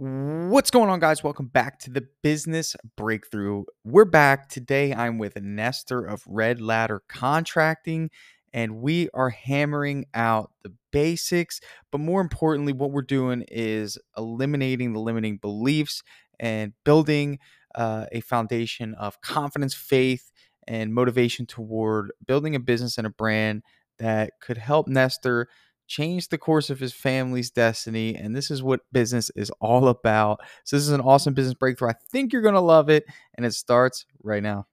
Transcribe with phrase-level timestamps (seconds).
[0.00, 1.24] What's going on, guys?
[1.24, 3.64] Welcome back to the Business Breakthrough.
[3.82, 4.48] We're back.
[4.48, 8.10] Today, I'm with Nestor of Red Ladder Contracting,
[8.52, 11.60] and we are hammering out the basics.
[11.90, 16.04] But more importantly, what we're doing is eliminating the limiting beliefs
[16.38, 17.40] and building
[17.74, 20.30] uh, a foundation of confidence, faith,
[20.68, 23.64] and motivation toward building a business and a brand
[23.98, 25.48] that could help Nestor
[25.88, 28.14] changed the course of his family's destiny.
[28.14, 30.40] And this is what business is all about.
[30.64, 31.90] So, this is an awesome business breakthrough.
[31.90, 33.04] I think you're going to love it.
[33.34, 34.66] And it starts right now.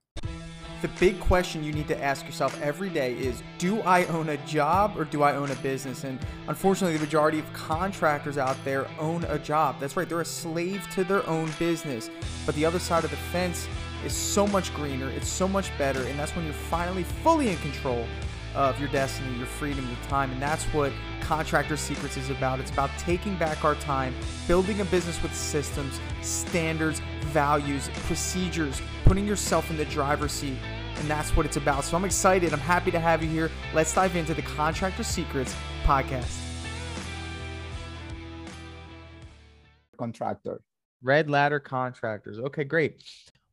[0.82, 4.38] The big question you need to ask yourself every day is Do I own a
[4.46, 6.04] job or do I own a business?
[6.04, 9.80] And unfortunately, the majority of contractors out there own a job.
[9.80, 12.12] That's right, they're a slave to their own business.
[12.46, 13.68] But the other side of the fence
[14.06, 16.04] is so much greener, it's so much better.
[16.04, 18.06] And that's when you're finally fully in control
[18.56, 20.32] of your destiny, your freedom, your time.
[20.32, 20.92] And that's what
[21.22, 22.60] Contractor Secrets is about.
[22.60, 24.16] It's about taking back our time,
[24.48, 30.58] building a business with systems, standards, values, procedures, putting yourself in the driver's seat.
[30.98, 31.84] And that's what it's about.
[31.84, 32.54] So I'm excited.
[32.54, 33.52] I'm happy to have you here.
[33.74, 36.40] Let's dive into the Contractor Secrets podcast.
[39.98, 40.62] Contractor.
[41.04, 42.40] Red Ladder Contractors.
[42.40, 43.04] Okay, great.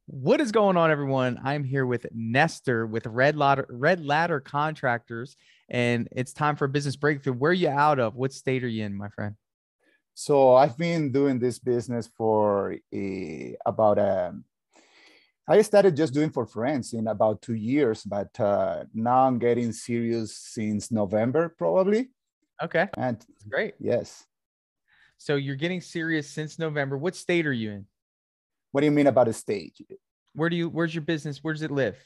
[0.07, 1.41] What is going on, everyone?
[1.45, 5.37] I'm here with Nestor with Red Ladder Red Ladder Contractors,
[5.69, 7.35] and it's time for a business breakthrough.
[7.35, 8.17] Where are you out of?
[8.17, 9.37] What state are you in, my friend?
[10.15, 14.45] So I've been doing this business for a, about um,
[15.49, 19.73] I started just doing for friends in about two years, but uh, now I'm getting
[19.73, 22.11] serious since November, probably.
[22.61, 23.75] Okay, and That's great.
[23.79, 24.27] Yes.
[25.19, 26.99] So you're getting serious since November.
[26.99, 27.87] What state are you in?
[28.73, 29.83] What do you mean about a stage?
[30.35, 30.69] Where do you?
[30.69, 31.45] Where's your business?
[31.45, 31.97] Where does it live?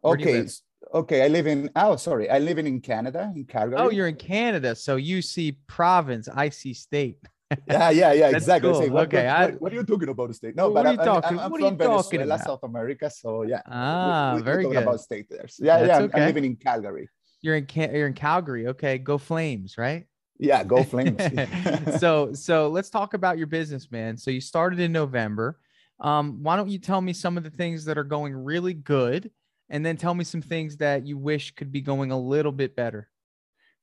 [0.00, 0.42] Where okay.
[0.42, 0.52] Live?
[0.94, 3.78] Okay, I live in oh sorry, I live in, in Canada, in Calgary.
[3.78, 7.18] Oh, you're in Canada, so you see province, I see state.
[7.68, 8.70] yeah, yeah, yeah, exactly.
[8.70, 8.82] Cool.
[8.82, 10.56] Say, what, okay, what, I, what, what, are you talking about state?
[10.56, 11.38] No, what but are you I'm, talking?
[11.38, 12.46] I'm, I'm what from Venezuela, about?
[12.46, 13.10] South America.
[13.10, 13.62] So yeah.
[13.66, 14.76] Ah, we, we, very good.
[14.76, 15.46] About state there.
[15.48, 15.96] So, yeah, That's yeah.
[15.96, 16.20] I'm, okay.
[16.20, 17.08] I'm living in Calgary.
[17.42, 18.68] You're in you're in Calgary.
[18.68, 20.06] Okay, go Flames, right?
[20.38, 21.20] Yeah, go Flames.
[22.00, 24.16] so so let's talk about your business, man.
[24.16, 25.58] So you started in November.
[26.00, 29.30] Um, why don't you tell me some of the things that are going really good,
[29.68, 32.76] and then tell me some things that you wish could be going a little bit
[32.76, 33.08] better.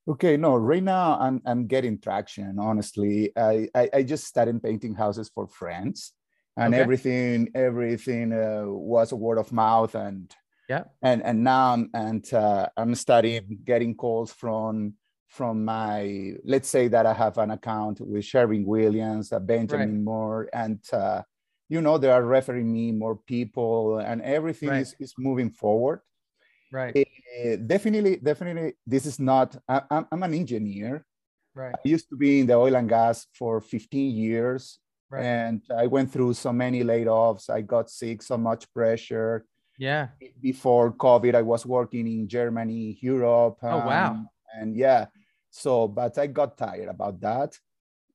[0.07, 2.59] Okay, no, right now I'm I'm getting traction.
[2.59, 6.13] Honestly, I I, I just started painting houses for friends,
[6.57, 6.81] and Okay.
[6.81, 10.33] everything everything uh, was a word of mouth, and
[10.69, 10.83] Yeah.
[11.01, 14.95] and and now I'm and uh, I'm starting getting calls from
[15.29, 20.49] from my let's say that I have an account with Sherwin Williams, uh, Benjamin Moore,
[20.53, 21.23] and uh,
[21.69, 24.81] you know they are referring me more people, and everything Right.
[24.81, 26.01] is is moving forward.
[26.71, 26.95] Right.
[26.97, 29.55] Uh, definitely, definitely, this is not.
[29.67, 31.05] I, I'm, I'm an engineer.
[31.55, 31.73] Right.
[31.75, 34.79] I used to be in the oil and gas for 15 years,
[35.09, 35.23] Right.
[35.23, 37.49] and I went through so many layoffs.
[37.49, 39.45] I got sick, so much pressure.
[39.77, 40.07] Yeah.
[40.41, 43.57] Before COVID, I was working in Germany, Europe.
[43.61, 44.11] Oh, wow.
[44.11, 45.05] um, And yeah,
[45.49, 47.57] so but I got tired about that,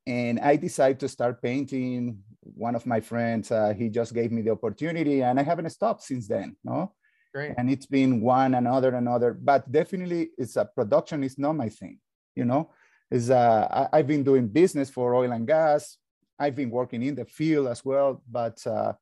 [0.07, 2.19] and I decided to start painting.
[2.55, 6.03] One of my friends, uh, he just gave me the opportunity, and I haven't stopped
[6.03, 6.57] since then.
[6.65, 6.95] No,
[7.35, 7.55] Great.
[7.59, 11.99] and it's been one another another but definitely it's a production is not my thing
[12.35, 12.71] you know
[13.11, 15.99] is uh I, i've been doing business for oil and gas
[16.39, 18.93] i've been working in the field as well but uh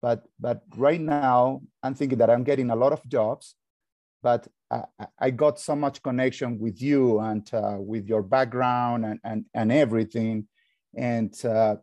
[0.00, 3.54] but but right now i'm thinking that i'm getting a lot of jobs
[4.22, 9.04] but i, I- I got so much connection with you and uh, with your background
[9.06, 10.48] and and, and everything
[10.96, 11.76] and uh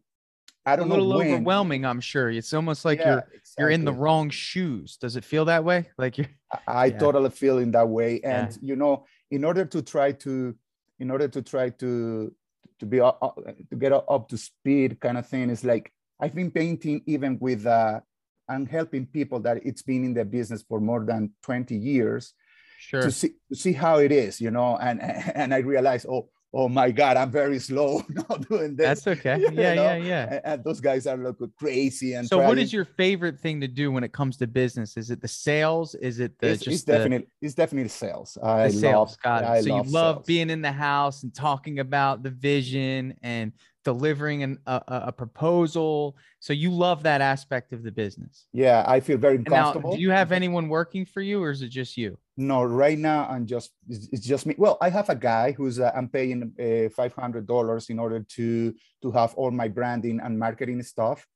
[0.65, 1.33] i A don't little know when.
[1.33, 2.29] overwhelming, I'm sure.
[2.29, 3.23] It's almost like Yeah, you're
[3.57, 4.97] you're in the wrong shoes.
[4.97, 5.89] Does it feel that way?
[5.97, 6.27] Like you're
[6.67, 6.97] I Yeah.
[6.99, 8.19] totally feel in that way.
[8.21, 8.45] Yeah.
[8.45, 10.55] And you know, in order to try to,
[10.99, 12.33] in order to try to
[12.79, 13.39] to be up, up-
[13.69, 17.65] to get up to speed, kind of thing, is like I've been painting even with
[17.65, 17.99] uh,
[18.47, 22.33] I'm helping people that it's been in the business for more than 20 years
[22.79, 23.01] sure.
[23.01, 24.77] to see to see how it is, you know.
[24.77, 25.01] And
[25.35, 29.03] and I realize, oh, oh my God, I'm very slow now doing this.
[29.03, 29.39] That's okay.
[29.39, 29.83] you Yeah, know?
[29.83, 30.33] yeah, yeah.
[30.33, 32.13] And, and those guys are like crazy.
[32.13, 34.97] And So, what trying- is your favorite thing to do when it comes to business?
[34.97, 35.93] Is it the sales?
[35.95, 38.37] Is it the it's, just it's the, definitely it's definitely sales.
[38.41, 39.09] I the sales?
[39.11, 39.47] love Got it.
[39.49, 40.25] I so you love sales.
[40.25, 43.53] being in the house and talking about the vision and
[43.85, 46.17] delivering an, a, a proposal.
[46.39, 48.47] So you love that aspect of the business.
[48.53, 49.95] Yeah, I feel very And now, comfortable.
[49.95, 52.17] do you have anyone working for you, or is it just you?
[52.37, 54.55] no, right now I'm just it's, just me.
[54.57, 58.21] Well, I have a guy who's uh, I'm paying uh, five hundred dollars in order
[58.21, 61.27] to to have all my branding and marketing stuff.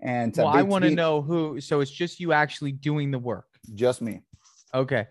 [0.00, 1.60] And Well, I want to know who.
[1.60, 3.46] So it's just you actually doing the work.
[3.74, 4.22] just me.
[4.74, 5.06] Okay.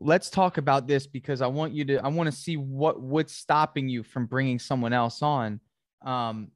[0.00, 3.34] Let's talk about this because I want you to I want to see what what's
[3.34, 5.60] stopping you from bringing someone else on.
[6.04, 6.50] Um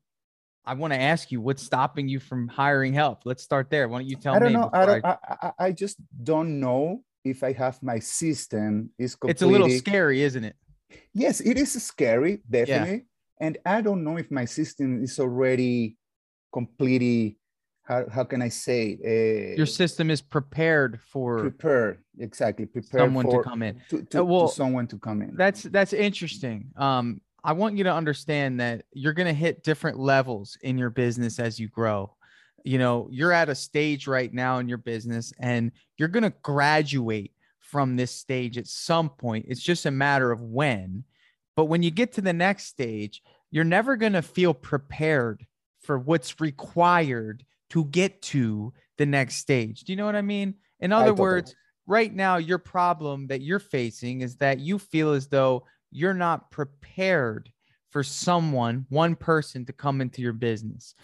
[0.64, 3.22] I want to ask you what's stopping you from hiring help.
[3.24, 3.88] Let's start there.
[3.88, 4.58] Why don't you tell I don't me?
[4.60, 4.68] know.
[4.70, 9.32] I, don't, I, I, I just don't know if I have my system is completely.
[9.32, 10.56] It's a little scary, isn't it?
[11.14, 12.96] Yes, it is scary, definitely.
[12.96, 13.46] Yeah.
[13.46, 15.96] And I don't know if my system is already
[16.52, 17.38] completely.
[17.84, 18.98] How, how can I say?
[19.02, 23.80] Uh, Your system is prepared for prepared exactly prepared someone for, to come in.
[23.88, 25.34] To, to, uh, well, to someone to come in.
[25.34, 26.72] That's that's interesting.
[26.76, 30.90] Um, I want you to understand that you're going to hit different levels in your
[30.90, 32.14] business as you grow.
[32.64, 36.34] You know, you're at a stage right now in your business and you're going to
[36.42, 39.46] graduate from this stage at some point.
[39.48, 41.04] It's just a matter of when.
[41.54, 45.46] But when you get to the next stage, you're never going to feel prepared
[45.80, 49.82] for what's required to get to the next stage.
[49.82, 50.54] Do you know what I mean?
[50.80, 51.54] In other words,
[51.86, 56.50] right now, your problem that you're facing is that you feel as though you're not
[56.50, 57.50] prepared
[57.90, 60.94] for someone, one person to come into your business.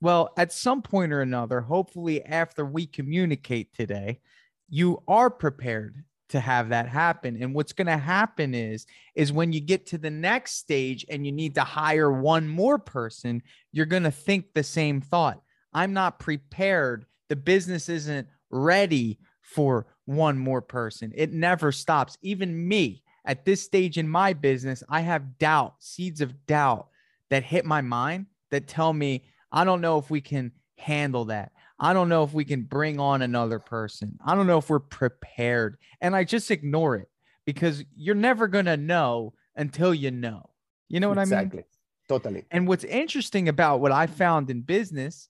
[0.00, 4.20] Well, at some point or another, hopefully after we communicate today,
[4.68, 7.40] you are prepared to have that happen.
[7.40, 11.24] And what's going to happen is is when you get to the next stage and
[11.24, 13.42] you need to hire one more person,
[13.72, 15.40] you're going to think the same thought.
[15.72, 17.06] I'm not prepared.
[17.28, 21.12] The business isn't ready for one more person.
[21.14, 22.18] It never stops.
[22.22, 26.88] Even me, at this stage in my business, I have doubt, seeds of doubt
[27.30, 31.52] that hit my mind that tell me, I don't know if we can handle that.
[31.78, 34.18] I don't know if we can bring on another person.
[34.24, 35.76] I don't know if we're prepared.
[36.00, 37.08] And I just ignore it
[37.44, 40.50] because you're never going to know until you know.
[40.88, 41.36] You know what exactly.
[41.36, 41.46] I mean?
[41.46, 41.70] Exactly.
[42.08, 42.44] Totally.
[42.50, 45.28] And what's interesting about what I found in business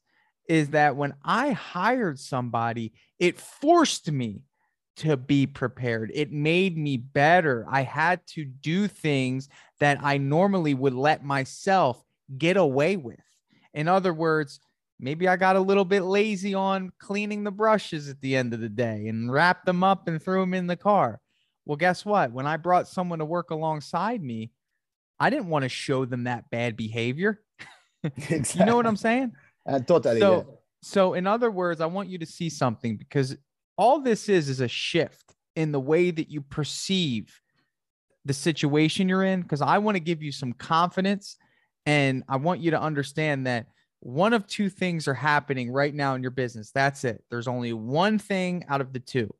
[0.48, 4.42] is that when I hired somebody, it forced me
[4.96, 6.12] to be prepared.
[6.14, 7.66] It made me better.
[7.68, 9.48] I had to do things
[9.80, 12.02] that I normally would let myself
[12.38, 13.20] get away with.
[13.72, 14.60] In other words,
[15.00, 18.60] maybe I got a little bit lazy on cleaning the brushes at the end of
[18.60, 21.20] the day and wrapped them up and threw them in the car.
[21.66, 22.30] Well, guess what?
[22.32, 24.52] When I brought someone to work alongside me,
[25.18, 27.40] I didn't want to show them that bad behavior.
[28.04, 28.60] exactly.
[28.60, 29.32] You know what I'm saying?
[29.66, 30.20] Uh, totally.
[30.20, 30.54] So, yeah.
[30.82, 33.36] so in other words, I want you to see something because
[33.76, 37.40] all this is is a shift in the way that you perceive
[38.24, 41.36] the situation you're in because I want to give you some confidence
[41.86, 43.66] and I want you to understand that
[44.00, 46.70] one of two things are happening right now in your business.
[46.70, 47.22] That's it.
[47.30, 49.34] There's only one thing out of the two.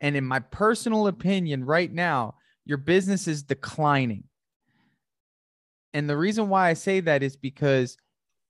[0.00, 2.34] And in my personal opinion, right now,
[2.64, 4.24] your business is declining.
[5.92, 7.96] And the reason why I say that is because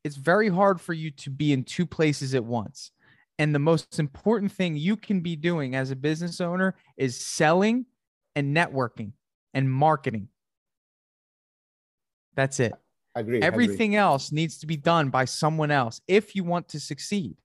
[0.05, 2.91] it's very hard for you to be in two places at once.
[3.39, 7.87] And the most important thing you can be doing as a business owner is selling
[8.35, 9.13] and networking
[9.55, 10.29] and marketing.
[12.35, 12.73] That's it.
[13.15, 13.43] Agree.
[13.43, 13.97] Everything agree.
[13.97, 17.37] else needs to be done by someone else if you want to succeed.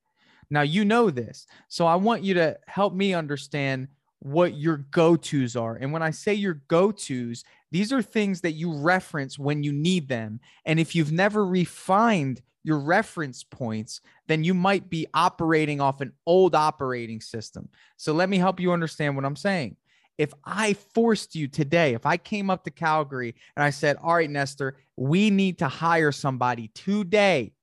[0.49, 1.47] Now, you know this.
[1.67, 3.87] So I want you to help me understand
[4.19, 5.75] what your go tos are.
[5.75, 9.73] And when I say your go tos, these are things that you reference when you
[9.73, 10.39] need them.
[10.65, 16.13] And if you've never refined your reference points, then you might be operating off an
[16.25, 17.69] old operating system.
[17.97, 19.75] So let me help you understand what I'm saying.
[20.17, 24.15] If I forced you today, if I came up to Calgary and I said, All
[24.15, 27.53] right, Nestor, we need to hire somebody today,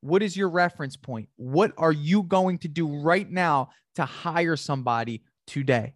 [0.00, 1.28] what is your reference point?
[1.36, 5.94] What are you going to do right now to hire somebody today?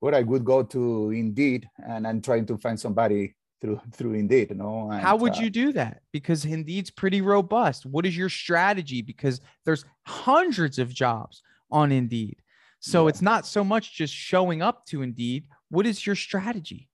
[0.00, 4.50] Well, I would go to Indeed and I'm trying to find somebody through through Indeed.
[4.50, 6.02] You know, and, how would uh, you do that?
[6.12, 7.86] Because Indeed's pretty robust.
[7.86, 9.00] What is your strategy?
[9.00, 12.36] Because there's hundreds of jobs on Indeed,
[12.80, 13.10] so yeah.
[13.10, 15.44] it's not so much just showing up to Indeed.
[15.70, 16.90] What is your strategy?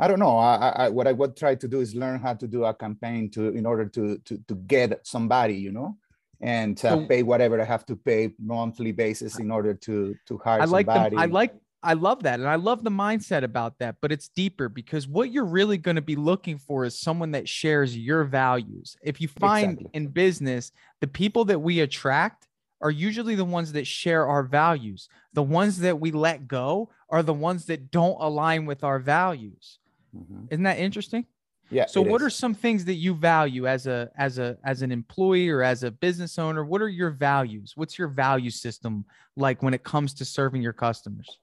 [0.00, 0.38] I don't know.
[0.38, 3.30] I, I, what I would try to do is learn how to do a campaign
[3.32, 5.98] to in order to to to get somebody, you know,
[6.40, 10.38] and uh, so, pay whatever I have to pay monthly basis in order to to
[10.38, 11.16] hire I like somebody.
[11.16, 12.38] The, I like I love that.
[12.38, 15.96] And I love the mindset about that, but it's deeper because what you're really going
[15.96, 18.96] to be looking for is someone that shares your values.
[19.02, 19.90] If you find exactly.
[19.94, 22.46] in business, the people that we attract
[22.80, 25.08] are usually the ones that share our values.
[25.32, 29.78] The ones that we let go are the ones that don't align with our values.
[30.16, 30.46] Mm-hmm.
[30.50, 31.26] Isn't that interesting?
[31.70, 31.86] Yeah.
[31.86, 32.26] So what is.
[32.26, 35.84] are some things that you value as a as a as an employee or as
[35.84, 36.64] a business owner?
[36.64, 37.72] What are your values?
[37.76, 41.38] What's your value system like when it comes to serving your customers?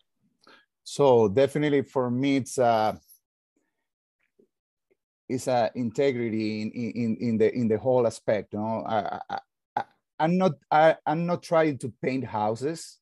[0.90, 3.00] So definitely for me, it's a
[5.30, 8.54] it's a integrity in, in, in the in the whole aspect.
[8.54, 9.20] You know, I,
[9.78, 9.84] I,
[10.20, 12.98] I'm not I, I'm not trying to paint houses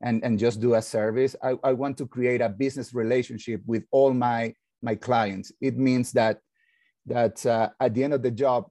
[0.00, 1.34] and, and just do a service.
[1.42, 5.50] I, I want to create a business relationship with all my my clients.
[5.60, 6.38] It means that
[7.06, 8.70] that uh, at the end of the job,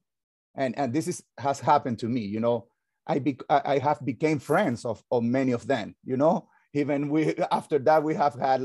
[0.55, 2.67] and and this is has happened to me you know
[3.07, 7.35] i be, i have became friends of, of many of them you know even we
[7.51, 8.63] after that we have had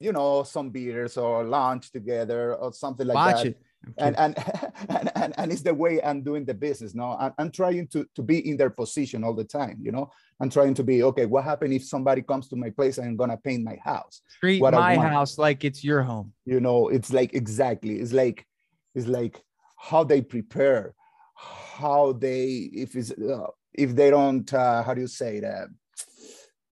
[0.00, 3.62] you know some beers or lunch together or something like Watch that it.
[3.98, 4.34] And, and,
[4.88, 8.06] and and and it's the way i'm doing the business now I'm, I'm trying to
[8.14, 10.10] to be in their position all the time you know?
[10.40, 13.16] I'm trying to be okay what happened if somebody comes to my place and i'm
[13.16, 14.22] gonna paint my house?
[14.40, 16.32] Treat what my house like it's your home.
[16.44, 17.96] You know it's like exactly.
[18.00, 18.46] It's like
[18.94, 19.42] it's like
[19.76, 20.94] how they prepare
[21.36, 25.68] how they if it's uh, if they don't uh, how do you say that?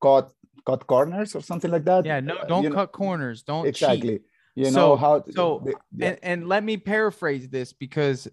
[0.02, 0.32] Cut
[0.70, 4.10] cut corners or something like that yeah no uh, don't cut know, corners don't exactly
[4.10, 4.22] cheat.
[4.56, 6.08] you know so, how so they, yeah.
[6.10, 8.28] and, and let me paraphrase this because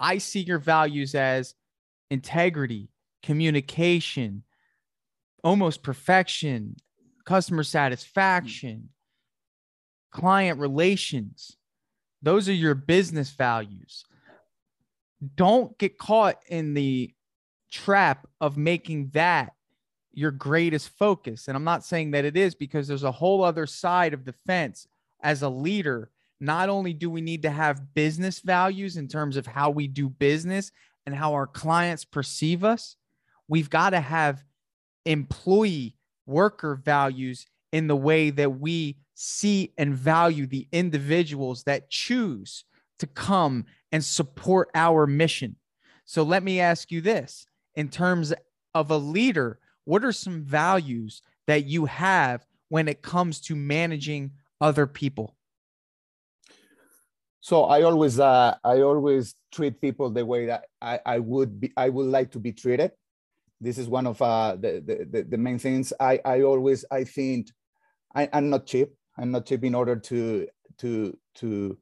[0.00, 1.54] i see your values as
[2.10, 2.88] integrity
[3.22, 4.42] communication
[5.44, 6.76] almost perfection
[7.24, 8.88] customer satisfaction
[10.12, 11.56] client relations
[12.22, 14.04] those are your business values
[15.34, 17.12] don't get caught in the
[17.70, 19.52] trap of making that
[20.16, 21.46] your greatest focus.
[21.46, 24.32] And I'm not saying that it is because there's a whole other side of the
[24.32, 24.88] fence
[25.22, 26.10] as a leader.
[26.40, 30.08] Not only do we need to have business values in terms of how we do
[30.08, 30.72] business
[31.04, 32.96] and how our clients perceive us,
[33.46, 34.42] we've got to have
[35.04, 42.64] employee worker values in the way that we see and value the individuals that choose
[42.98, 45.56] to come and support our mission.
[46.06, 48.32] So let me ask you this in terms
[48.74, 54.32] of a leader, what are some values that you have when it comes to managing
[54.60, 55.34] other people?
[57.40, 61.72] So I always uh, I always treat people the way that I, I would be
[61.76, 62.90] I would like to be treated.
[63.60, 65.92] This is one of uh, the, the, the main things.
[65.98, 67.48] I, I always I think
[68.14, 68.88] I, I'm not cheap.
[69.16, 71.78] I'm not cheap in order to to to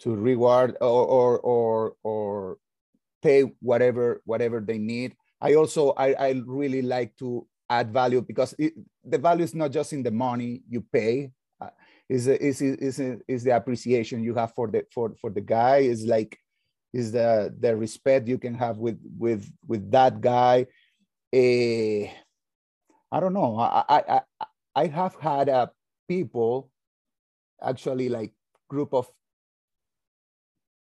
[0.00, 2.56] to reward or or or, or
[3.20, 5.14] pay whatever whatever they need.
[5.40, 9.70] I also I, I really like to add value because it, the value is not
[9.70, 11.30] just in the money you pay.
[11.60, 11.70] Uh,
[12.08, 16.06] is is is is the appreciation you have for the for for the guy is
[16.06, 16.38] like
[16.92, 20.66] is the the respect you can have with with with that guy.
[21.34, 22.08] Uh,
[23.12, 23.58] I don't know.
[23.58, 25.66] I I I, I have had uh,
[26.08, 26.70] people
[27.62, 28.32] actually like
[28.68, 29.10] group of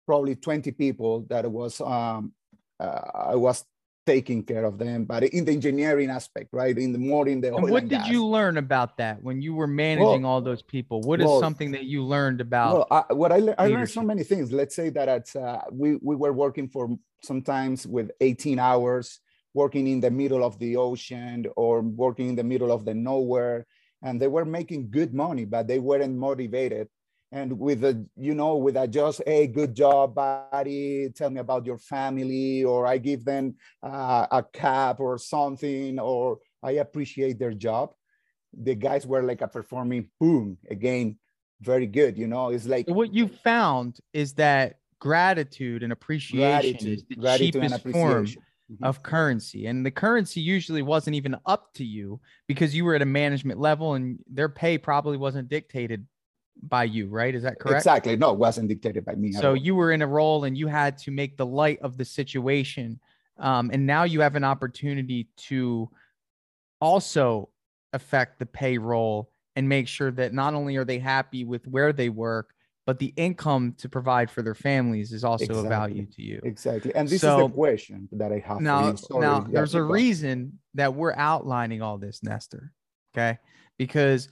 [0.05, 2.31] probably 20 people that was um,
[2.79, 3.65] uh, I was
[4.07, 6.75] taking care of them, but in the engineering aspect, right?
[6.77, 8.09] In the more in the and what and did gas.
[8.09, 11.01] you learn about that when you were managing well, all those people?
[11.01, 12.73] What is well, something that you learned about?
[12.73, 14.51] Well, I, what I, I learned so many things.
[14.51, 19.19] Let's say that it's, uh, we we were working for sometimes with 18 hours,
[19.53, 23.67] working in the middle of the ocean or working in the middle of the nowhere,
[24.01, 26.87] and they were making good money, but they weren't motivated
[27.31, 31.65] and with a you know with a just hey good job buddy tell me about
[31.65, 37.53] your family or i give them uh, a cap or something or i appreciate their
[37.53, 37.91] job.
[38.59, 41.17] The guys were like a performing boom again
[41.61, 42.49] very good you know?
[42.49, 48.25] It's like what you found is that gratitude and appreciation gratitude, is the cheapest form
[48.25, 48.83] mm-hmm.
[48.83, 53.01] of currency and the currency usually wasn't even up to you because you were at
[53.01, 56.07] a management level and their pay probably wasn't dictated
[56.63, 57.33] by you, right?
[57.33, 57.77] Is that correct?
[57.77, 58.15] Exactly.
[58.15, 59.31] No, it wasn't dictated by me.
[59.31, 62.05] So you were in a role and you had to make the light of the
[62.05, 62.99] situation.
[63.37, 65.89] Um, and now you have an opportunity to
[66.81, 67.49] also
[67.93, 72.09] affect the payroll and make sure that not only are they happy with where they
[72.09, 72.53] work,
[72.85, 75.65] but the income to provide for their families is also exactly.
[75.65, 76.39] a value to you.
[76.43, 76.95] Exactly.
[76.95, 78.61] And this so, is the question that I have.
[78.61, 82.71] Now, now there's a reason that we're outlining all this, Nestor.
[83.13, 83.39] Okay.
[83.77, 84.29] Because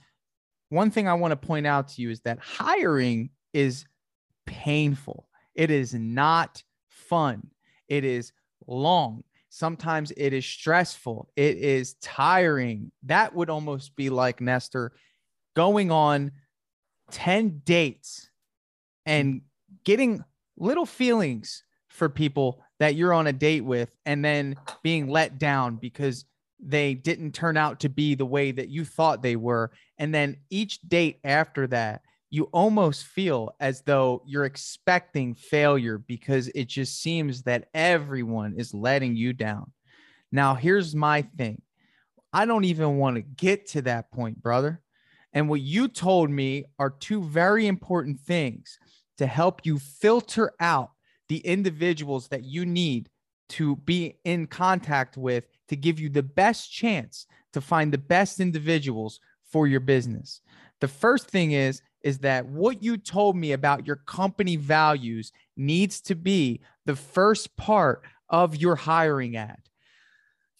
[0.68, 3.84] one thing I want to point out to you is that hiring is
[4.46, 5.28] painful.
[5.54, 7.48] It is not fun.
[7.88, 8.32] It is
[8.66, 9.24] long.
[9.48, 11.30] Sometimes it is stressful.
[11.36, 12.90] It is tiring.
[13.04, 14.92] That would almost be like Nestor
[15.54, 16.32] going on
[17.12, 18.28] 10 dates
[19.06, 19.42] and
[19.84, 20.22] getting
[20.56, 25.76] little feelings for people that you're on a date with and then being let down
[25.76, 26.26] because
[26.66, 29.70] they didn't turn out to be the way that you thought they were.
[29.98, 36.48] And then each date after that, you almost feel as though you're expecting failure because
[36.48, 39.72] it just seems that everyone is letting you down.
[40.32, 41.62] Now, here's my thing
[42.32, 44.82] I don't even want to get to that point, brother.
[45.32, 48.78] And what you told me are two very important things
[49.18, 50.90] to help you filter out
[51.28, 53.08] the individuals that you need
[53.50, 58.40] to be in contact with to give you the best chance to find the best
[58.40, 60.40] individuals for your business.
[60.80, 66.00] The first thing is is that what you told me about your company values needs
[66.00, 69.58] to be the first part of your hiring ad.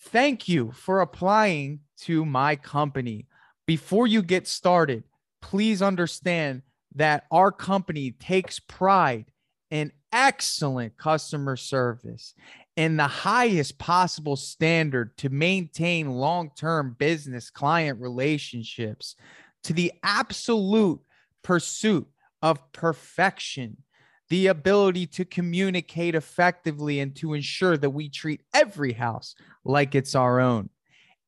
[0.00, 3.26] Thank you for applying to my company.
[3.64, 5.04] Before you get started,
[5.40, 6.62] please understand
[6.96, 9.26] that our company takes pride
[9.70, 12.34] in excellent customer service
[12.76, 19.16] and the highest possible standard to maintain long term business client relationships
[19.64, 21.00] to the absolute
[21.42, 22.06] pursuit
[22.42, 23.78] of perfection,
[24.28, 30.14] the ability to communicate effectively and to ensure that we treat every house like it's
[30.14, 30.68] our own.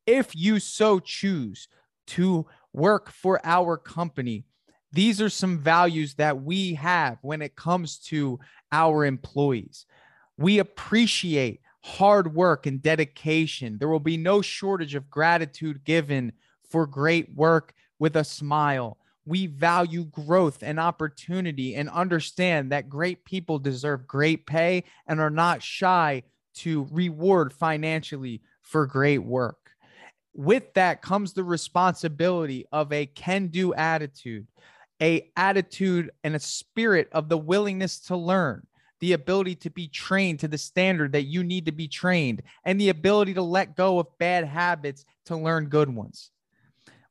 [0.07, 1.69] If you so choose
[2.09, 4.45] to work for our company,
[4.93, 8.39] these are some values that we have when it comes to
[8.73, 9.87] our employees.
[10.39, 13.77] We appreciate hard work and dedication.
[13.79, 16.33] There will be no shortage of gratitude given
[16.71, 23.25] for great work with a smile we value growth and opportunity and understand that great
[23.27, 26.23] people deserve great pay and are not shy
[26.55, 29.71] to reward financially for great work.
[30.35, 34.47] With that comes the responsibility of a can do attitude,
[35.03, 38.67] a attitude and a spirit of the willingness to learn,
[39.01, 42.81] the ability to be trained to the standard that you need to be trained, and
[42.81, 46.31] the ability to let go of bad habits to learn good ones.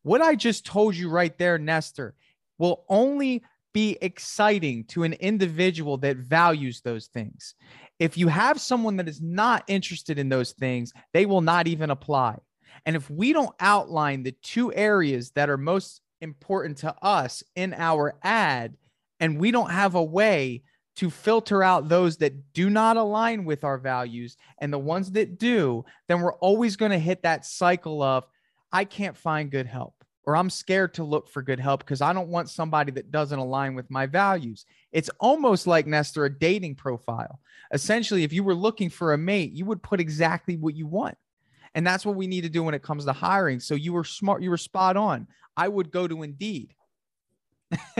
[0.03, 2.15] What I just told you right there, Nestor,
[2.57, 7.55] will only be exciting to an individual that values those things.
[7.99, 11.89] If you have someone that is not interested in those things, they will not even
[11.89, 12.37] apply.
[12.85, 17.73] And if we don't outline the two areas that are most important to us in
[17.73, 18.75] our ad,
[19.19, 20.63] and we don't have a way
[20.97, 25.37] to filter out those that do not align with our values and the ones that
[25.37, 28.25] do, then we're always going to hit that cycle of,
[28.71, 29.93] I can't find good help
[30.27, 33.39] or I'm scared to look for good help because I don't want somebody that doesn't
[33.39, 34.65] align with my values.
[34.91, 37.39] It's almost like Nestor, a dating profile.
[37.71, 41.17] Essentially, if you were looking for a mate, you would put exactly what you want.
[41.75, 43.61] And that's what we need to do when it comes to hiring.
[43.61, 45.27] So you were smart, you were spot on.
[45.55, 46.73] I would go to Indeed.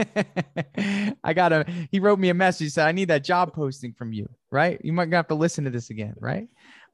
[1.24, 4.12] I got a he wrote me a message, said, I need that job posting from
[4.12, 4.80] you, right?
[4.82, 6.48] You might have to listen to this again, right?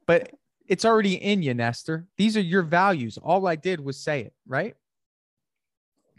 [0.05, 0.31] But
[0.67, 2.07] it's already in you, Nestor.
[2.17, 3.17] These are your values.
[3.17, 4.75] All I did was say it, right?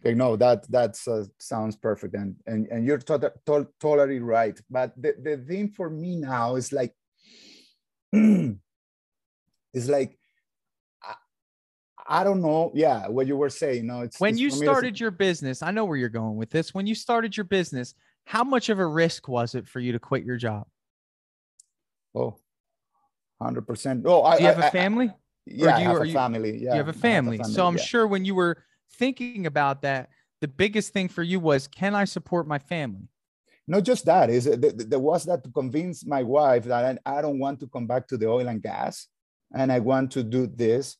[0.01, 4.59] Okay, no, that that's uh, sounds perfect, and and and you're to- to- totally right.
[4.71, 6.95] But the, the thing for me now is like,
[8.13, 8.59] it's
[9.89, 10.19] like,
[12.09, 12.71] I, don't know.
[12.75, 13.87] Yeah, what you were saying.
[13.87, 15.63] No, it's when it's you started your business.
[15.63, 16.75] I know where you're going with this.
[16.75, 19.99] When you started your business, how much of a risk was it for you to
[19.99, 20.67] quit your job?
[22.15, 22.37] Oh,
[23.43, 24.03] 100%.
[24.07, 25.13] Oh, I, Do you have I, a family?
[25.47, 26.59] yeah, you, I have a family.
[26.59, 27.37] Yeah, you have a family.
[27.37, 27.55] Have a family.
[27.55, 27.83] So I'm yeah.
[27.83, 28.65] sure when you were
[28.95, 33.09] thinking about that, the biggest thing for you was, can I support my family?
[33.69, 37.59] Not just that is there was that to convince my wife that I, don't want
[37.61, 39.09] to come back to the oil and gas,
[39.53, 40.97] and I want to do this.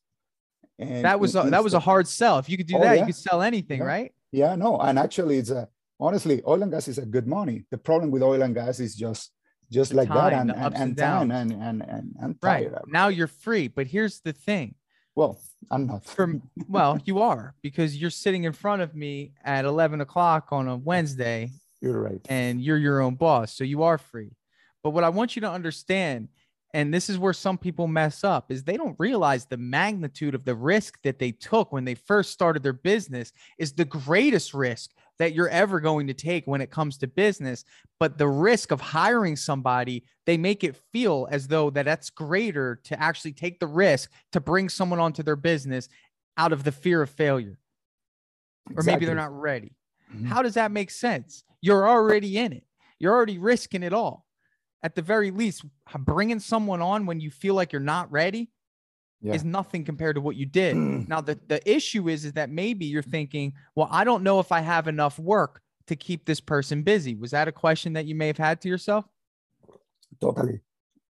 [0.79, 2.39] And that was a, that was a hard sell.
[2.39, 3.01] If you could do oh, that, yeah.
[3.01, 3.87] you could sell anything, yeah.
[3.87, 4.13] right?
[4.33, 7.65] Yeah, no, and actually, it's a honestly, oil and gas is a good money.
[7.71, 9.33] The problem with oil and gas is just
[9.73, 12.71] just the like time, that and and, and, and time and and and, and right
[12.87, 13.69] now you're free.
[13.69, 14.75] But here's the thing:
[15.17, 16.05] well, I'm not.
[16.05, 20.69] From well, you are because you're sitting in front of me at 11 o'clock on
[20.69, 21.51] a Wednesday.
[21.81, 22.21] You're right.
[22.29, 24.33] And you're your own boss, so you are free.
[24.83, 26.29] But what I want you to understand,
[26.77, 30.45] and this is where some people mess up, is they don't realize the magnitude of
[30.45, 34.91] the risk that they took when they first started their business is the greatest risk
[35.19, 37.65] that you're ever going to take when it comes to business
[37.99, 42.79] but the risk of hiring somebody they make it feel as though that that's greater
[42.85, 45.89] to actually take the risk to bring someone onto their business
[46.37, 47.59] out of the fear of failure.
[48.69, 48.77] Exactly.
[48.77, 49.73] or maybe they're not ready.
[50.15, 50.27] Mm-hmm.
[50.27, 51.43] how does that make sense?
[51.63, 52.65] You're already in it.
[52.99, 54.26] You're already risking it all
[54.83, 55.65] at the very least
[55.99, 58.51] bringing someone on when you feel like you're not ready
[59.21, 59.35] yeah.
[59.35, 60.77] is nothing compared to what you did.
[61.09, 64.53] now the the issue is is that maybe you're thinking, well, I don't know if
[64.53, 67.15] I have enough work to keep this person busy.
[67.15, 69.05] Was that a question that you may have had to yourself?
[70.21, 70.61] Totally.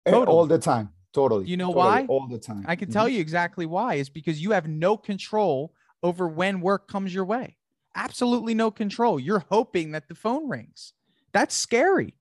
[0.06, 0.36] Eh, totally.
[0.36, 0.90] All the time.
[1.14, 1.46] Totally.
[1.46, 1.86] You know totally.
[1.86, 2.06] why?
[2.08, 2.66] All the time.
[2.68, 2.94] I can mm-hmm.
[2.94, 3.96] tell you exactly why.
[3.96, 7.58] Is because you have no control over when work comes your way.
[7.96, 9.20] Absolutely no control.
[9.20, 10.94] You're hoping that the phone rings.
[11.34, 12.16] That's scary.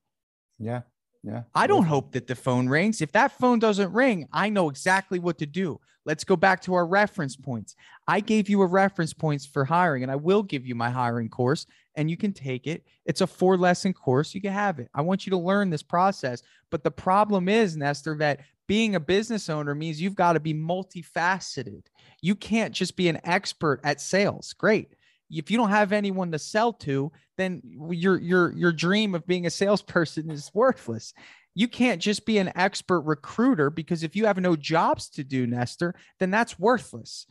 [0.59, 0.81] Yeah.
[1.23, 1.43] Yeah.
[1.53, 3.01] I don't hope that the phone rings.
[3.01, 5.79] If that phone doesn't ring, I know exactly what to do.
[6.03, 7.75] Let's go back to our reference points.
[8.07, 11.29] I gave you a reference points for hiring, and I will give you my hiring
[11.29, 12.83] course, and you can take it.
[13.05, 14.33] It's a four lesson course.
[14.33, 14.89] You can have it.
[14.95, 16.41] I want you to learn this process.
[16.71, 20.55] But the problem is, Nestor, that being a business owner means you've got to be
[20.55, 21.83] multifaceted.
[22.21, 24.53] You can't just be an expert at sales.
[24.53, 24.93] Great.
[25.31, 29.45] If you don't have anyone to sell to, then your your your dream of being
[29.45, 31.13] a salesperson is worthless.
[31.53, 35.45] You can't just be an expert recruiter because if you have no jobs to do,
[35.47, 37.27] Nestor, then that's worthless.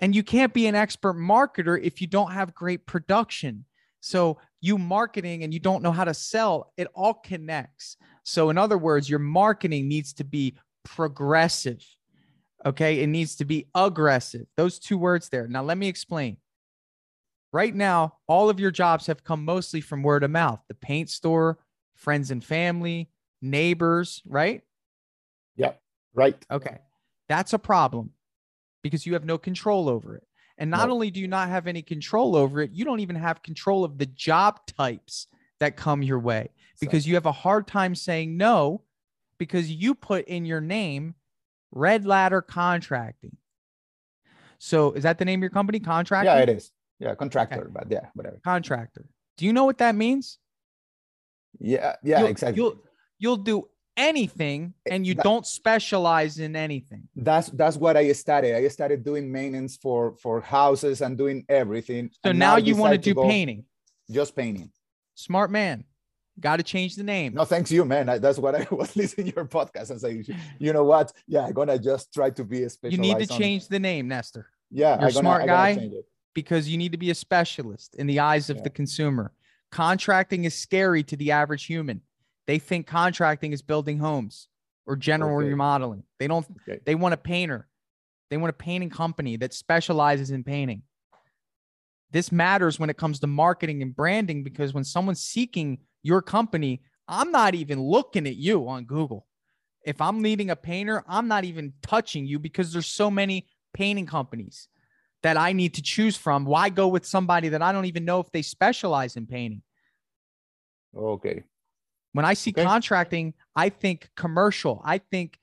[0.00, 3.64] And you can't be an expert marketer if you don't have great production.
[4.00, 7.96] So you marketing and you don't know how to sell, it all connects.
[8.22, 11.84] So in other words, your marketing needs to be progressive.
[12.64, 13.00] Okay.
[13.00, 14.46] It needs to be aggressive.
[14.56, 15.48] Those two words there.
[15.48, 16.36] Now, let me explain.
[17.54, 21.08] Right now, all of your jobs have come mostly from word of mouth the paint
[21.08, 21.60] store,
[21.94, 24.62] friends and family, neighbors, right?
[25.54, 25.74] Yeah,
[26.14, 26.34] right.
[26.50, 26.78] Okay.
[27.28, 28.10] That's a problem
[28.82, 30.26] because you have no control over it.
[30.58, 30.94] And not No.
[30.94, 33.98] only do you not have any control over it, you don't even have control of
[33.98, 35.28] the job types
[35.60, 36.48] that come your way
[36.80, 38.82] because you have a hard time saying no
[39.38, 41.14] because you put in your name
[41.70, 43.36] Red Ladder Contracting.
[44.58, 45.78] So is that the name of your company?
[45.78, 46.34] Contracting?
[46.34, 46.72] yeah, it is.
[47.00, 48.40] Yeah, contractor, but yeah, whatever.
[48.44, 49.04] Contractor.
[49.36, 50.38] Do you know what that means?
[51.58, 52.62] Yeah, yeah, you'll, exactly.
[52.62, 52.76] You'll
[53.18, 57.08] you'll do anything eh, and you That- don't specialize in anything.
[57.16, 58.54] that's that's what I started.
[58.56, 62.10] I started doing maintenance for for houses and doing everything.
[62.24, 63.64] So and now you want to do painting.
[64.10, 64.70] Just painting.
[65.14, 65.84] Smart man.
[66.40, 67.34] Got to change the name.
[67.34, 68.08] No, thanks you, man.
[68.08, 70.26] I, that's what I was listening to your podcast and saying,
[70.58, 71.12] you know what?
[71.28, 72.92] Yeah, I'm gonna just try to be a special.
[72.94, 75.88] you need to change the name, Nestor, Yeah, You're a smart gonna guy.
[76.34, 78.62] Because you need to be a specialist in the eyes of Yeah.
[78.64, 79.32] the consumer.
[79.70, 82.02] Contracting is scary to the average human.
[82.46, 84.48] They think contracting is building homes
[84.86, 85.48] or general Okay.
[85.48, 86.04] remodeling.
[86.18, 86.80] They don't Okay.
[86.84, 87.68] they want a painter.
[88.30, 90.82] They want a painting company that specializes in painting.
[92.10, 96.82] This matters when it comes to marketing and branding because when someone's seeking your company,
[97.08, 99.26] I'm not even looking at you on Google.
[99.84, 104.06] If I'm needing a painter, I'm not even touching you because there's so many painting
[104.06, 104.68] companies
[105.24, 106.44] that I need to choose from.
[106.44, 109.62] Why go with somebody that I don't even know if they specialize in painting?
[110.96, 111.42] Okay.
[112.12, 112.62] When I see Okay.
[112.62, 114.82] contracting, I think commercial.
[114.84, 115.38] I think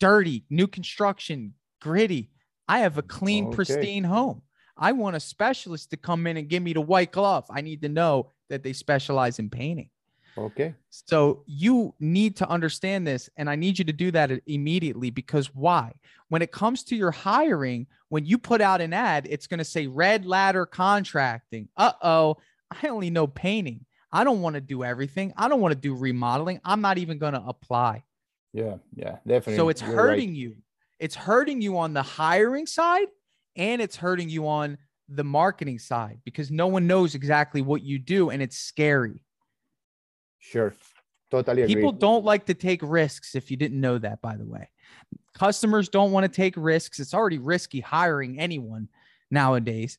[0.00, 2.30] dirty, new construction, gritty.
[2.68, 3.54] I have a clean, Okay.
[3.54, 4.42] pristine home.
[4.76, 7.46] I want a specialist to come in and give me the white glove.
[7.50, 9.90] I need to know that they specialize in painting.
[10.36, 10.74] Okay.
[10.90, 15.54] So you need to understand this, and I need you to do that immediately because
[15.54, 15.92] why?
[16.28, 19.64] When it comes to your hiring, when you put out an ad, it's going to
[19.64, 21.68] say red ladder contracting.
[21.76, 22.36] Uh oh,
[22.70, 23.84] I only know painting.
[24.12, 25.32] I don't want to do everything.
[25.36, 26.60] I don't want to do remodeling.
[26.64, 28.04] I'm not even going to apply.
[28.52, 28.76] Yeah.
[28.94, 29.16] Yeah.
[29.26, 29.56] Definitely.
[29.56, 29.96] So it's You're right.
[29.96, 30.56] hurting you.
[30.98, 33.06] It's hurting you on the hiring side
[33.56, 37.98] and it's hurting you on the marketing side because no one knows exactly what you
[37.98, 39.22] do and it's scary.
[40.40, 40.74] Sure.
[41.30, 41.74] Totally agree.
[41.76, 44.68] People don't like to take risks if you didn't know that, by the way.
[45.32, 46.98] Customers don't want to take risks.
[46.98, 48.88] It's already risky hiring anyone
[49.30, 49.98] nowadays.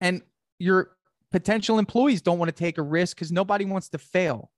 [0.00, 0.22] And
[0.58, 0.96] your
[1.30, 4.50] potential employees don't want to take a risk because nobody wants to fail.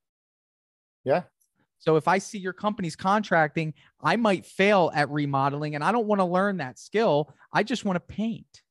[1.03, 1.23] Yeah.
[1.79, 6.07] So if I see your company's contracting, I might fail at remodeling and I don't
[6.07, 7.31] want to learn that skill.
[7.53, 8.63] I just want to paint.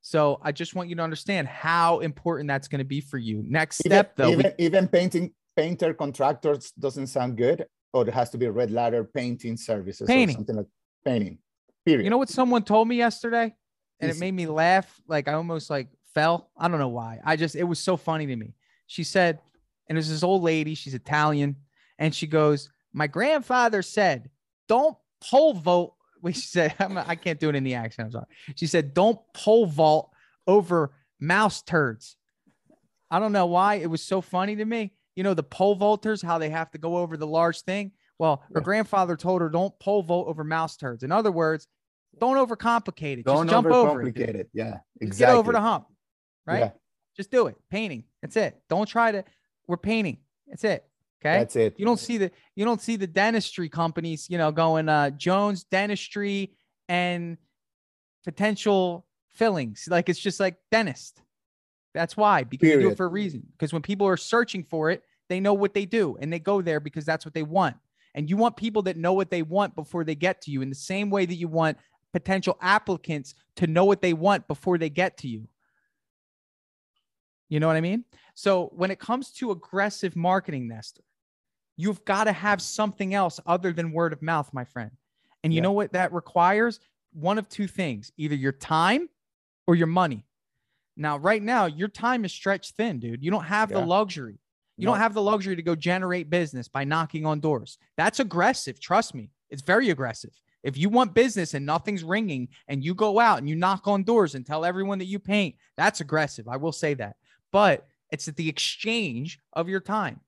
[0.00, 3.42] So I just want you to understand how important that's going to be for you.
[3.48, 8.30] Next step, though, we- even, even painting painter contractors doesn't sound good, or it has
[8.30, 10.36] to be red ladder painting services Painting.
[10.36, 10.66] or something like
[11.04, 11.38] painting.
[11.84, 12.04] Period.
[12.04, 13.54] You know what someone told me yesterday?
[14.00, 15.00] And it made me laugh.
[15.06, 16.50] Like I almost like fell.
[16.56, 17.20] I don't know why.
[17.24, 18.54] I just, it was so funny to me.
[18.86, 19.40] She said,
[19.88, 21.56] and it was this old lady, she's Italian.
[21.98, 24.30] And she goes, My grandfather said,
[24.68, 25.94] don't pole vault.
[26.22, 28.06] Wait, she said, I'm, I can't do it in the accent.
[28.06, 28.26] I'm sorry.
[28.56, 30.10] She said, don't pole vault
[30.46, 32.16] over mouse turds.
[33.10, 33.76] I don't know why.
[33.76, 34.92] It was so funny to me.
[35.16, 37.92] You know, the pole vaulters, how they have to go over the large thing.
[38.18, 38.64] Well, her Yeah.
[38.64, 41.02] grandfather told her, don't pole vault over mouse turds.
[41.02, 41.66] In other words,
[42.18, 43.24] don't overcomplicate it.
[43.24, 44.14] don't Just jump over it.
[44.14, 44.50] overcomplicate it.
[44.52, 44.70] Yeah.
[44.70, 45.34] Just Exactly.
[45.34, 45.86] Get over the hump,
[46.46, 46.58] right?
[46.60, 46.70] Yeah,
[47.16, 47.56] Just do it.
[47.70, 48.04] Painting.
[48.22, 48.60] That's it.
[48.68, 49.24] Don't try to.
[49.66, 50.18] We're painting.
[50.46, 50.84] That's it.
[51.20, 51.38] Okay.
[51.38, 51.74] That's it.
[51.78, 55.64] you don't see the you don't see the dentistry companies, you know, going uh Jones
[55.64, 56.54] Dentistry
[56.88, 57.38] and
[58.24, 59.86] potential fillings.
[59.88, 61.20] Like it's just like dentist.
[61.94, 63.46] That's why because they do it for a reason.
[63.52, 66.60] Because when people are searching for it, they know what they do and they go
[66.60, 67.76] there because that's what they want.
[68.14, 70.68] And you want people that know what they want before they get to you in
[70.68, 71.78] the same way that you want
[72.12, 75.48] potential applicants to know what they want before they get to you.
[77.48, 78.04] You know what I mean?
[78.34, 81.02] So when it comes to aggressive marketing, Nestor,
[81.76, 84.90] you've got to have something else other than word of mouth, my friend.
[85.42, 85.64] And you Yeah.
[85.64, 86.80] know what that requires?
[87.12, 89.08] One of two things either your time
[89.66, 90.24] or your money.
[90.96, 93.22] Now, right now, your time is stretched thin, dude.
[93.24, 94.38] You don't have the luxury.
[94.76, 94.92] You No.
[94.92, 97.78] don't have the luxury to go generate business by knocking on doors.
[97.96, 98.80] That's aggressive.
[98.80, 99.30] Trust me.
[99.50, 100.30] It's very aggressive.
[100.62, 104.02] If you want business and nothing's ringing and you go out and you knock on
[104.02, 106.48] doors and tell everyone that you paint, that's aggressive.
[106.48, 107.16] I will say that.
[107.52, 110.20] But it's at the exchange of your time.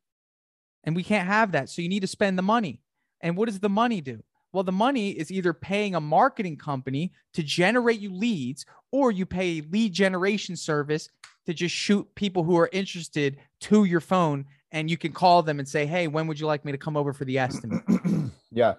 [0.85, 1.68] And we can't have that.
[1.70, 2.83] So you need to spend the money.
[3.20, 4.22] And what does the money do?
[4.56, 9.26] Well, the money is either paying a marketing company to generate you leads or you
[9.26, 11.10] pay a lead generation service
[11.44, 15.58] to just shoot people who are interested to your phone and you can call them
[15.58, 17.82] and say, Hey, when would you like me to come over for the estimate?
[18.50, 18.76] yeah.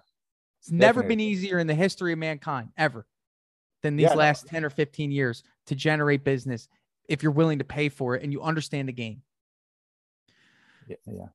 [0.61, 3.05] It's never been easier in the history of mankind ever
[3.83, 4.57] than these yeah, last no.
[4.57, 6.69] 10 or 15 years to generate business
[7.07, 9.21] if you're willing to pay for it and you understand the game.
[10.87, 10.95] Yeah.
[11.05, 11.25] yeah.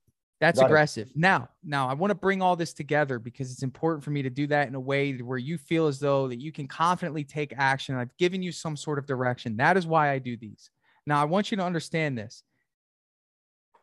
[0.43, 1.07] That's Got aggressive.
[1.07, 1.17] It.
[1.17, 4.29] Now, now I want to bring all this together because it's important for me to
[4.29, 7.55] do that in a way where you feel as though that you can confidently take
[7.57, 7.95] action.
[7.95, 9.57] I've given you some sort of direction.
[9.59, 10.69] That is why I do these.
[11.07, 12.43] Now, I want you to understand this.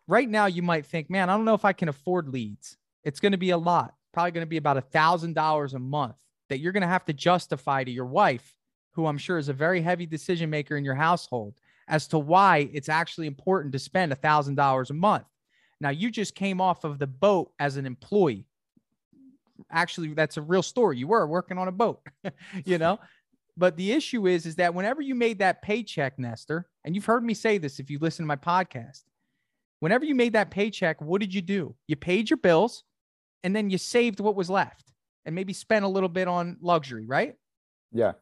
[0.05, 2.75] Right now, you might think, man, I don't know if I can afford leads.
[3.05, 5.79] It's going to be a lot, probably going to be about a thousand dollars a
[5.79, 6.15] month
[6.49, 8.53] that you're going to have to justify to your wife,
[8.91, 11.53] who I'm sure is a very heavy decision maker in your household,
[11.87, 15.23] as to why it's actually important to spend a thousand dollars a month.
[15.81, 18.45] Now, you just came off of the boat as an employee.
[19.71, 20.97] Actually, that's a real story.
[20.97, 22.01] You were working on a boat,
[22.65, 22.99] you know?
[23.57, 27.23] But the issue is, is that whenever you made that paycheck, Nestor, and you've heard
[27.23, 29.03] me say this if you listen to my podcast,
[29.79, 31.75] whenever you made that paycheck, what did you do?
[31.87, 32.83] You paid your bills
[33.43, 34.93] and then you saved what was left
[35.25, 37.35] and maybe spent a little bit on luxury, right?
[37.91, 38.13] Yeah.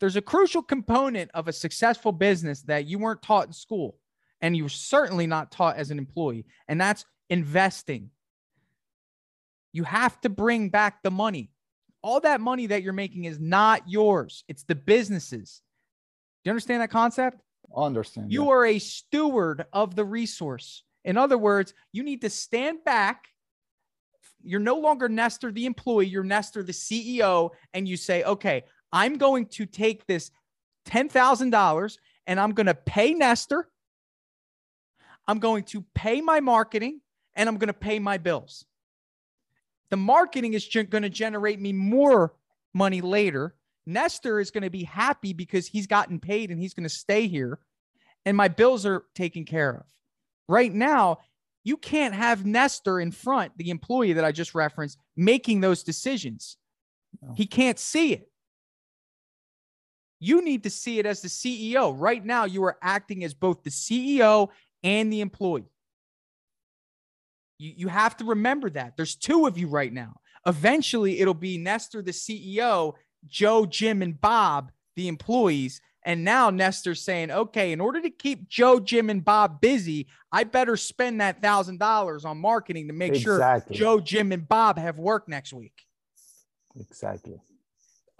[0.00, 3.98] There's a crucial component of a successful business that you weren't taught in school
[4.46, 8.10] and you're certainly not taught as an employee, and that's investing.
[9.72, 11.50] You have to bring back the money.
[12.00, 15.62] All that money that you're making is not yours, it's the businesses.
[16.44, 17.42] Do you understand that concept?
[17.76, 18.30] I understand.
[18.30, 18.50] You yeah.
[18.50, 20.84] are a steward of the resource.
[21.04, 23.24] In other words, you need to stand back.
[24.44, 29.18] You're no longer Nestor the employee, you're Nestor the CEO, and you say, okay, I'm
[29.18, 30.30] going to take this
[30.86, 33.68] $10,000 and I'm going to pay Nestor
[35.28, 37.00] I'm going to pay my marketing
[37.34, 38.64] and I'm going to pay my bills.
[39.90, 42.34] The marketing is going to generate me more
[42.74, 43.54] money later.
[43.86, 47.28] Nestor is going to be happy because he's gotten paid and he's going to stay
[47.28, 47.60] here.
[48.24, 49.84] And my bills are taken care of.
[50.48, 51.18] Right now,
[51.62, 56.56] you can't have Nestor in front, the employee that I just referenced, making those decisions.
[57.20, 57.34] No.
[57.36, 58.30] He can't see it.
[60.18, 61.94] You need to see it as the CEO.
[61.96, 64.48] Right now, you are acting as both the CEO
[64.86, 65.68] and the employee.
[67.58, 68.96] You, you have to remember that.
[68.96, 70.14] There's two of you right now.
[70.46, 72.94] Eventually, it'll be Nestor, the CEO,
[73.26, 75.80] Joe, Jim, and Bob, the employees.
[76.04, 80.44] And now Nestor's saying, okay, in order to keep Joe, Jim, and Bob busy, I
[80.44, 83.76] better spend that thousand dollars on marketing to make exactly.
[83.76, 85.74] sure Joe, Jim, and Bob have work next week.
[86.78, 87.40] Exactly.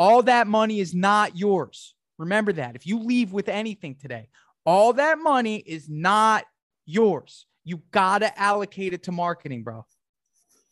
[0.00, 1.94] All that money is not yours.
[2.18, 2.74] Remember that.
[2.74, 4.30] If you leave with anything today,
[4.64, 6.44] all that money is not
[6.86, 7.46] yours.
[7.64, 9.84] You got to allocate it to marketing, bro.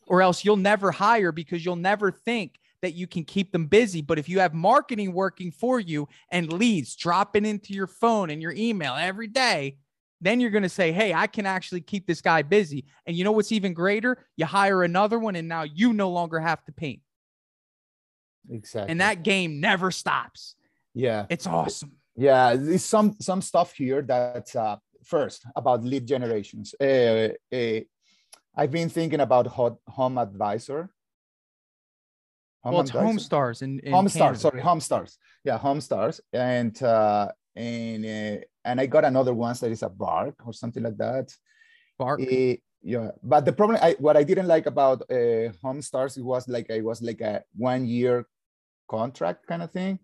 [0.07, 4.01] Or else you'll never hire because you'll never think that you can keep them busy.
[4.01, 8.41] But if you have marketing working for you and leads dropping into your phone and
[8.41, 9.77] your email every day,
[10.21, 12.85] then you're going to say, Hey, I can actually keep this guy busy.
[13.05, 14.25] And you know what's even greater?
[14.37, 17.01] You hire another one and now you no longer have to paint.
[18.49, 18.91] Exactly.
[18.91, 20.55] And that game never stops.
[20.93, 21.25] Yeah.
[21.29, 21.93] It's awesome.
[22.15, 22.55] Yeah.
[22.55, 26.75] There's some, some stuff here that uh, first about lead generations.
[26.79, 27.79] Uh, uh,
[28.55, 30.89] I've been thinking about Home Advisor.
[32.63, 34.41] Home well, it's Homestars in, in Home Stars.
[34.41, 35.17] Sorry, Homestars.
[35.43, 40.35] Yeah, Homestars, and uh, and uh, and I got another one that is a Bark
[40.45, 41.31] or something like that.
[41.99, 42.21] Bark.
[42.21, 46.47] Uh, yeah, but the problem, I, what I didn't like about uh, Homestars, it was
[46.47, 48.27] like it was like a one year
[48.87, 49.99] contract kind of thing,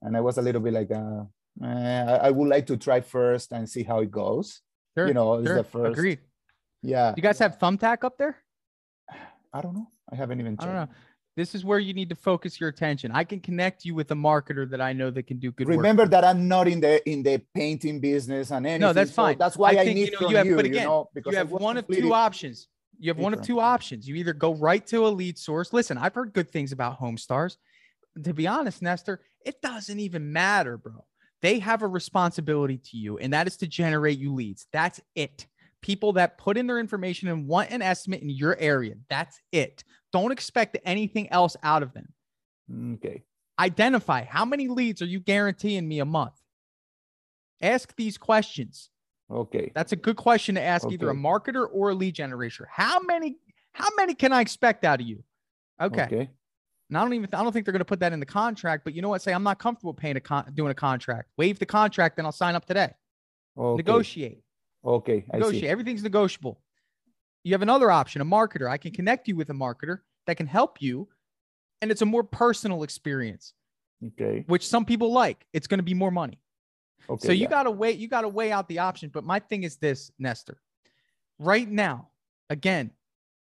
[0.00, 1.24] and I was a little bit like, uh,
[1.62, 4.60] uh, I would like to try first and see how it goes.
[4.96, 5.56] Sure, you know, sure.
[5.56, 5.98] the first.
[5.98, 6.18] Agreed.
[6.82, 7.14] Yeah.
[7.16, 8.36] You guys have Thumbtack up there?
[9.52, 9.88] I don't know.
[10.10, 10.56] I haven't even.
[10.56, 10.62] Checked.
[10.62, 10.94] I don't know.
[11.36, 13.12] This is where you need to focus your attention.
[13.12, 15.68] I can connect you with a marketer that I know that can do good.
[15.68, 18.80] Remember that I'm not in the in the painting business and anything.
[18.80, 19.34] No, that's fine.
[19.34, 20.36] So that's why I, think, I need you know, you.
[20.36, 22.68] Have, you but again, you, know, you have one of two options.
[22.98, 24.06] You have one of two options.
[24.06, 25.72] You either go right to a lead source.
[25.72, 27.56] Listen, I've heard good things about Homestars.
[28.22, 31.04] To be honest, Nestor, it doesn't even matter, bro.
[31.42, 34.66] They have a responsibility to you, and that is to generate you leads.
[34.72, 35.46] That's it.
[35.82, 38.94] People that put in their information and want an estimate in your area.
[39.08, 39.82] That's it.
[40.12, 42.12] Don't expect anything else out of them.
[42.94, 43.22] Okay.
[43.58, 46.34] Identify how many leads are you guaranteeing me a month?
[47.62, 48.90] Ask these questions.
[49.30, 49.70] Okay.
[49.74, 50.94] That's a good question to ask okay.
[50.94, 52.68] either a marketer or a lead generator.
[52.70, 53.36] How many
[53.72, 55.22] how many can I expect out of you?
[55.80, 56.02] Okay.
[56.02, 56.30] Okay.
[56.90, 58.82] And I don't even I don't think they're going to put that in the contract.
[58.82, 59.22] But you know what?
[59.22, 61.30] Say I'm not comfortable paying a con- doing a contract.
[61.36, 62.92] Waive the contract, then I'll sign up today.
[63.56, 63.76] Okay.
[63.76, 64.42] Negotiate.
[64.84, 65.24] Okay.
[65.32, 65.62] I Negotiate.
[65.62, 65.68] see.
[65.68, 66.60] Everything's negotiable.
[67.44, 68.68] You have another option, a marketer.
[68.68, 71.08] I can connect you with a marketer that can help you,
[71.80, 73.54] and it's a more personal experience,
[74.04, 74.44] Okay.
[74.48, 75.46] which some people like.
[75.52, 76.40] It's going to be more money.
[77.08, 77.28] Okay.
[77.28, 77.48] so you yeah.
[77.48, 77.98] got to wait.
[77.98, 79.12] You got to weigh out the options.
[79.12, 80.60] But my thing is this, Nestor.
[81.38, 82.08] Right now,
[82.50, 82.90] again,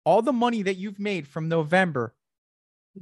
[0.05, 2.14] all the money that you've made from November,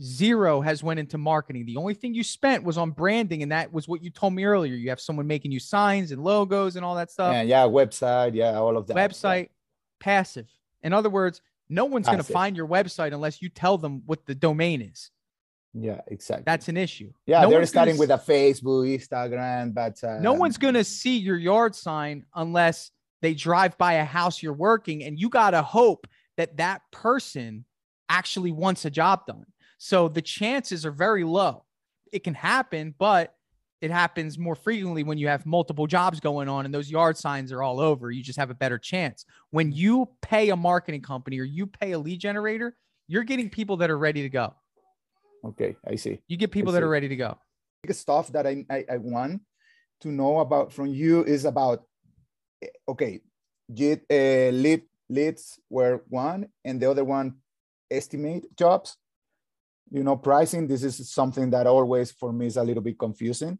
[0.01, 1.65] zero has went into marketing.
[1.65, 4.45] The only thing you spent was on branding, and that was what you told me
[4.45, 4.73] earlier.
[4.73, 7.33] You have someone making you signs and logos and all that stuff.
[7.33, 8.95] yeah, yeah, website, yeah, all of that.
[8.95, 9.07] yeah.
[9.07, 9.49] website,
[9.99, 10.47] passive.
[10.81, 14.25] In other words, no one's going to find your website unless you tell them what
[14.25, 15.11] the domain is.
[15.73, 16.43] Yeah, exactly.
[16.45, 17.11] That's an issue.
[17.25, 21.17] yeah, no they're starting with a Facebook, Instagram, but uh, no one's going to see
[21.17, 25.63] your yard sign unless they drive by a house you're working and you got to
[25.63, 27.65] hope that that person
[28.09, 29.45] actually wants a job done
[29.83, 31.65] so the chances are very low.
[32.13, 33.35] It can happen but
[33.81, 37.51] it happens more frequently when you have multiple jobs going on and those yard signs
[37.51, 38.11] are all over.
[38.11, 39.25] You just have a better chance.
[39.51, 42.77] When you pay a marketing company or you pay a lead generator
[43.09, 44.55] you're getting people that are ready to go.
[45.43, 46.21] Okay, I see.
[46.29, 47.37] you get people that are ready to go.
[47.83, 49.41] The stuff that I, I I want
[49.99, 51.83] to know about from you is about
[52.87, 53.19] okay,
[53.75, 57.35] get uh, lead leads were one, and the other one
[57.91, 58.95] estimate jobs.
[59.93, 60.67] You know, pricing.
[60.67, 63.59] This is something that always for me is a little bit confusing.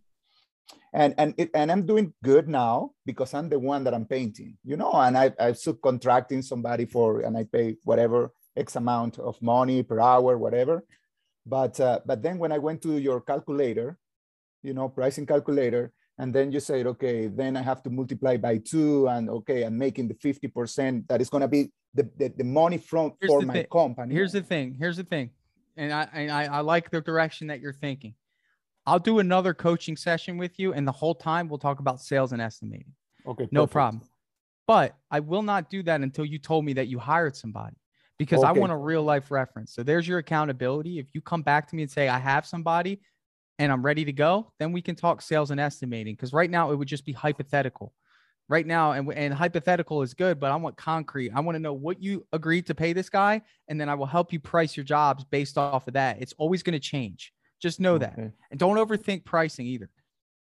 [0.92, 4.58] And and it, and I'm doing good now because I'm the one that I'm painting.
[4.64, 9.40] You know, and I I'm subcontracting somebody for, and I pay whatever x amount of
[9.42, 10.84] money per hour, whatever.
[11.46, 14.00] But uh, but then when I went to your calculator,
[14.64, 18.58] you know, pricing calculator, and then you said, okay, then I have to multiply by
[18.58, 22.34] two, and okay, I'm making the fifty percent that is going to be the, the
[22.38, 23.68] the money from Here's for my thing.
[23.72, 24.16] company.
[24.16, 24.76] Here's the thing.
[24.80, 25.30] Here's the thing.
[25.76, 28.16] And I, and I I like the direction that you're thinking.
[28.86, 32.34] I'll do another coaching session with you, and the whole time we'll talk about sales
[32.34, 32.94] and estimating.
[33.26, 33.74] okay, No perfect.
[33.74, 34.02] problem.
[34.68, 37.76] But I will not do that until you told me that you hired somebody
[38.18, 39.74] because I want a real life reference.
[39.74, 41.00] So there's your accountability.
[41.00, 43.02] If you come back to me and say, I have somebody
[43.60, 46.16] and I'm ready to go, then we can talk sales and estimating.
[46.16, 47.94] Because right now it would just be hypothetical.
[48.54, 51.32] Right now, and, and hypothetical is good, but I want concrete.
[51.34, 54.06] I want to know what you agreed to pay this guy, and then I will
[54.06, 56.22] help you price your jobs based off of that.
[56.22, 57.34] It's always going to change.
[57.60, 58.16] Just know that.
[58.52, 59.90] And don't overthink pricing either.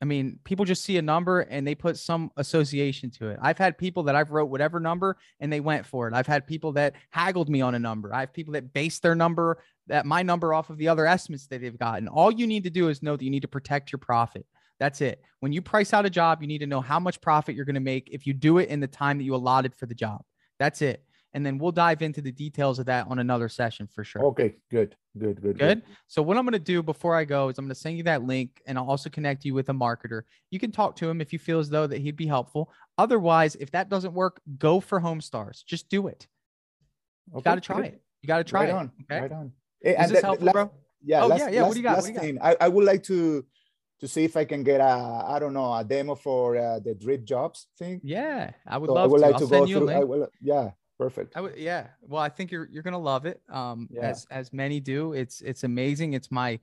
[0.04, 3.40] I mean, people just see a number and they put some association to it.
[3.42, 6.14] I've had people that I've wrote whatever number and they went for it.
[6.14, 8.14] I've had people that haggled me on a number.
[8.14, 11.48] I have people that base their number, that my number off of the other estimates
[11.48, 12.08] that they've gotten.
[12.08, 14.46] All you need to do is know that you need to protect your profit.
[14.80, 15.22] That's it.
[15.40, 17.76] When you price out a job, you need to know how much profit you're going
[17.76, 20.22] to make if you do it in the time that you allotted for the job.
[20.60, 21.04] That's it.
[21.34, 24.24] And then we'll dive into the details of that on another session for sure.
[24.28, 25.82] Okay, good, good, good, Good.
[26.08, 28.04] So what I'm going to do before I go is I'm going to send you
[28.04, 30.22] that link and I'll also connect you with a marketer.
[30.50, 32.72] You can talk to him if you feel as though that he'd be helpful.
[32.98, 35.66] Otherwise, if that doesn't work, go for HomeStars.
[35.66, 36.26] Just do it.
[37.34, 37.86] You got to try good.
[37.86, 38.02] it.
[38.22, 38.76] You got to try right it.
[38.76, 39.22] on, okay.
[39.22, 39.52] right on.
[39.82, 40.72] Is and this the- helpful, last- bro?
[41.08, 41.96] Yeah, Oh, last, yeah, yeah, what do you got?
[41.98, 42.22] Last do you got?
[42.24, 43.46] thing, I, I would like to
[44.06, 44.94] to see if I can get a
[45.36, 48.00] I don't know a demo for uh, the drip jobs thing.
[48.04, 49.22] Yeah, I would So I would to.
[49.26, 49.90] like I'll to go through.
[49.90, 51.36] I will, yeah, perfect.
[51.36, 51.88] I would, yeah.
[52.02, 53.42] Well, I think you're you're gonna love it.
[53.50, 54.02] Um, Yeah.
[54.10, 55.14] as as many do.
[55.14, 56.14] It's it's amazing.
[56.14, 56.60] It's my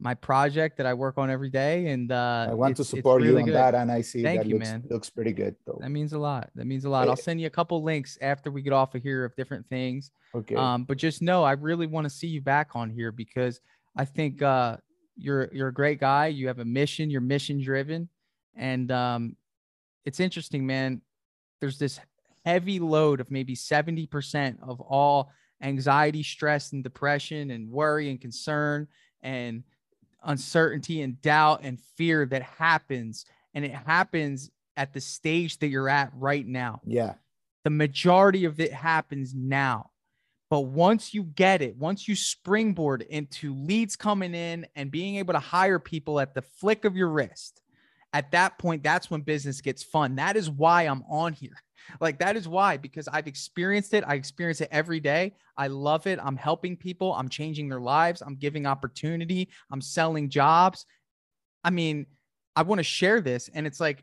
[0.00, 3.28] my project that I work on every day, and uh, I want to support you
[3.30, 3.54] really on good.
[3.54, 4.84] that, and I see Thank that you, looks, man.
[4.90, 5.54] looks pretty good.
[5.66, 5.78] Though.
[5.80, 6.50] That means a lot.
[6.56, 7.06] That means a lot.
[7.06, 9.66] I'll Eh, send you a couple links after we get off of here of different
[9.68, 10.10] things.
[10.34, 10.56] Okay.
[10.56, 13.60] Um, but just know I really want to see you back on here because
[13.96, 14.78] I think uh,
[15.16, 16.26] you're you're a great guy.
[16.26, 17.10] You have a mission.
[17.10, 18.08] You're mission driven,
[18.56, 19.36] and um,
[20.04, 21.02] it's interesting, man.
[21.60, 22.00] There's this
[22.44, 25.30] heavy load of maybe seventy percent of all
[25.62, 28.88] anxiety, stress, and depression, and worry and concern,
[29.22, 29.62] and
[30.24, 33.24] uncertainty and doubt and fear that happens,
[33.54, 37.14] and it happens at the stage that you're at right now yeah.
[37.62, 39.90] the majority of it happens now.
[40.50, 45.34] But once you get it, once you springboard into leads coming in and being able
[45.34, 47.62] to hire people at the flick of your wrist,
[48.12, 50.16] at that point, that's when business gets fun.
[50.16, 51.56] That is why I'm on here.
[52.00, 54.04] Like, that is why, because I've experienced it.
[54.06, 55.34] I experience it every day.
[55.54, 56.18] I love it.
[56.18, 60.86] I'm helping people, I'm changing their lives, I'm giving opportunity, I'm selling jobs.
[61.62, 62.06] I mean,
[62.56, 63.50] I want to share this.
[63.52, 64.02] And it's like,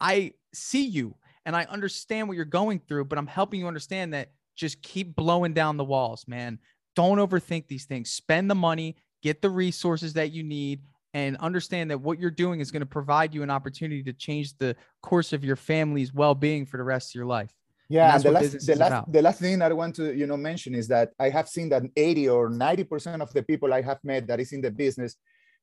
[0.00, 1.14] I see you
[1.44, 5.14] and I understand what you're going through, but I'm helping you understand that just keep
[5.14, 6.58] blowing down the walls, man.
[6.94, 8.10] Don't overthink these things.
[8.10, 10.80] Spend the money, get the resources that you need,
[11.14, 14.56] and understand that what you're doing is going to provide you an opportunity to change
[14.58, 17.52] the course of your family's well being for the rest of your life.
[17.88, 20.36] Yeah, and, and the last the last the last thing I want to you know
[20.36, 23.82] mention is that I have seen that 80 or 90 percent of the people I
[23.82, 25.16] have met that is in the business,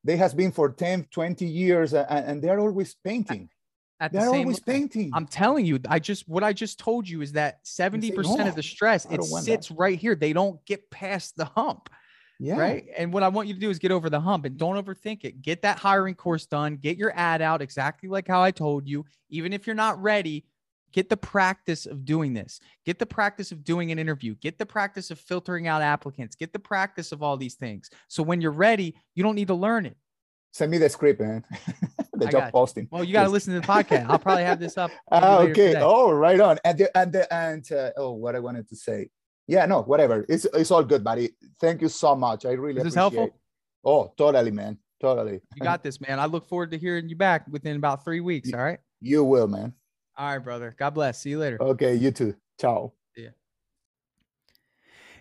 [0.03, 3.49] they has been for 10, 20 years, and, and they're always painting.
[4.01, 5.11] At they're the same, always painting.
[5.13, 8.55] I'm telling you, I just what I just told you is that 70 percent of
[8.55, 9.75] the stress it sits that.
[9.77, 10.15] right here.
[10.15, 11.89] They don't get past the hump.
[12.39, 12.57] Yeah.
[12.57, 12.85] Right.
[12.97, 15.25] And what I want you to do is get over the hump and don't overthink
[15.25, 15.41] it.
[15.41, 16.77] Get that hiring course done.
[16.77, 19.05] Get your ad out exactly like how I told you.
[19.29, 20.45] Even if you're not ready,
[20.93, 22.61] get the practice of doing this.
[22.85, 24.35] Get the practice of doing an interview.
[24.35, 26.37] Get the practice of filtering out applicants.
[26.37, 27.89] Get the practice of all these things.
[28.07, 29.97] So when you're ready, you don't need to learn it.
[30.53, 31.43] Send me the script, man.
[32.19, 32.87] the I job posting.
[32.91, 34.07] Well, you got to listen to the podcast.
[34.09, 34.91] I'll probably have this up.
[35.11, 35.75] Ah, okay.
[35.77, 36.59] Oh, right on.
[36.63, 39.09] And the, and the, and uh, oh, what I wanted to say
[39.49, 40.27] yeah, no, whatever.
[40.29, 41.31] It's it's all good, buddy.
[41.59, 42.45] Thank you so much.
[42.45, 43.19] I really Is this appreciate.
[43.19, 43.39] Helpful?
[43.83, 44.77] Oh, totally, man.
[45.01, 45.41] Totally.
[45.55, 46.19] You got this, man.
[46.19, 48.53] I look forward to hearing you back within about three weeks.
[48.53, 48.77] All right.
[49.01, 49.73] You will, man.
[50.15, 50.75] All right, brother.
[50.77, 51.21] God bless.
[51.21, 51.57] See you later.
[51.59, 52.35] Okay, you too.
[52.61, 52.93] Ciao.
[53.17, 53.29] Yeah.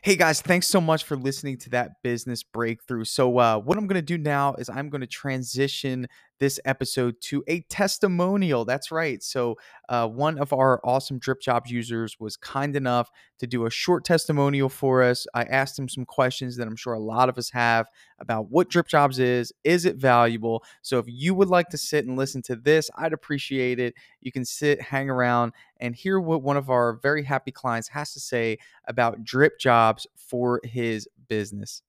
[0.03, 3.05] Hey guys, thanks so much for listening to that business breakthrough.
[3.05, 6.07] So, uh, what I'm going to do now is I'm going to transition
[6.39, 8.65] this episode to a testimonial.
[8.65, 9.23] That's right.
[9.23, 9.57] So,
[9.89, 14.05] uh, one of our awesome Drip Jobs users was kind enough to do a short
[14.05, 15.27] testimonial for us.
[15.35, 18.69] I asked him some questions that I'm sure a lot of us have about what
[18.69, 19.53] Drip Jobs is.
[19.65, 20.65] Is it valuable?
[20.83, 23.95] So, if you would like to sit and listen to this, I'd appreciate it.
[24.21, 28.13] You can sit, hang around, and hear what one of our very happy clients has
[28.13, 31.83] to say about Drip Jobs for his business.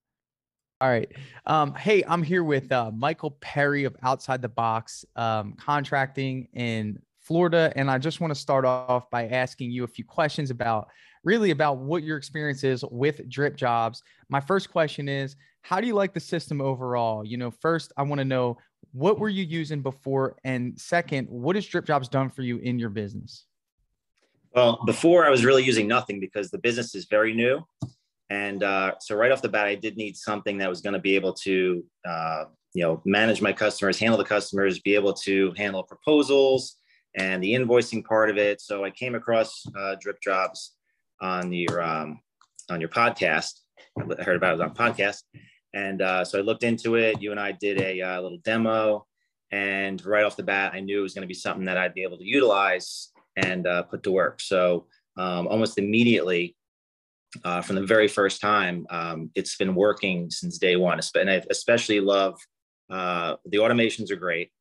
[0.82, 1.12] All right.
[1.46, 6.98] Um, hey, I'm here with uh, Michael Perry of Outside the Box um, Contracting in
[7.20, 10.88] Florida, and I just want to start off by asking you a few questions about
[11.26, 14.04] really about what your experience is with drip jobs.
[14.30, 17.26] My first question is, how do you like the system overall?
[17.26, 18.58] You know, first, I want to know
[18.94, 22.80] what were you using before, and second, what has drip jobs done for you in
[22.80, 23.48] your business?
[24.56, 27.66] Well, before I was really using nothing because the business is very new.
[28.30, 31.00] And uh, so right off the bat, I did need something that was going to
[31.00, 35.52] be able to, uh, you know, manage my customers, handle the customers, be able to
[35.58, 36.76] handle proposals
[37.16, 38.62] and the invoicing part of it.
[38.62, 40.76] So I came across uh, Drip Jobs
[41.22, 42.20] on your um,
[42.70, 43.60] on your podcast.
[43.98, 45.24] I heard about it on podcast,
[45.74, 47.22] and uh, so I looked into it.
[47.22, 49.08] You and I did a uh, little demo,
[49.52, 51.96] and right off the bat, I knew it was going to be something that I'd
[51.96, 54.40] be able to utilize and uh, put to work.
[54.42, 54.86] So
[55.18, 56.56] um, almost immediately,
[57.44, 58.86] uh, from the very first time.
[58.90, 61.00] Um, it's been working since day one.
[61.16, 62.40] And I especially love
[62.90, 64.52] uh, the automations are great.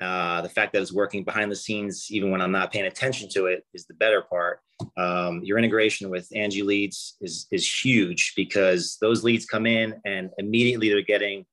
[0.00, 3.28] Uh, the fact that it's working behind the scenes, even when I'm not paying attention
[3.30, 4.60] to it, is the better part.
[4.96, 10.30] Um, your integration with Angi Leads is is huge because those leads come in and
[10.38, 11.44] immediately they're getting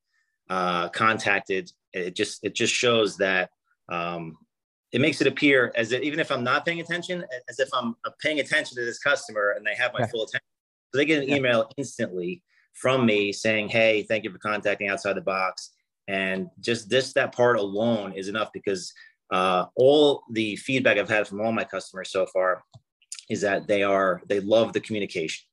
[0.51, 1.71] uh, contacted.
[1.91, 3.49] It just it just shows that
[3.89, 4.37] um,
[4.91, 7.95] it makes it appear as if even if I'm not paying attention, as if I'm
[8.21, 10.45] paying attention to this customer and they have my full attention.
[10.95, 12.41] So they get an email instantly
[12.73, 15.71] from me saying, Hey, thank you for contacting outside the box.
[16.07, 18.93] And just this, that part alone is enough because
[19.29, 22.63] uh, all the feedback I've had from all my customers so far
[23.29, 25.43] is that they are, they love the communication.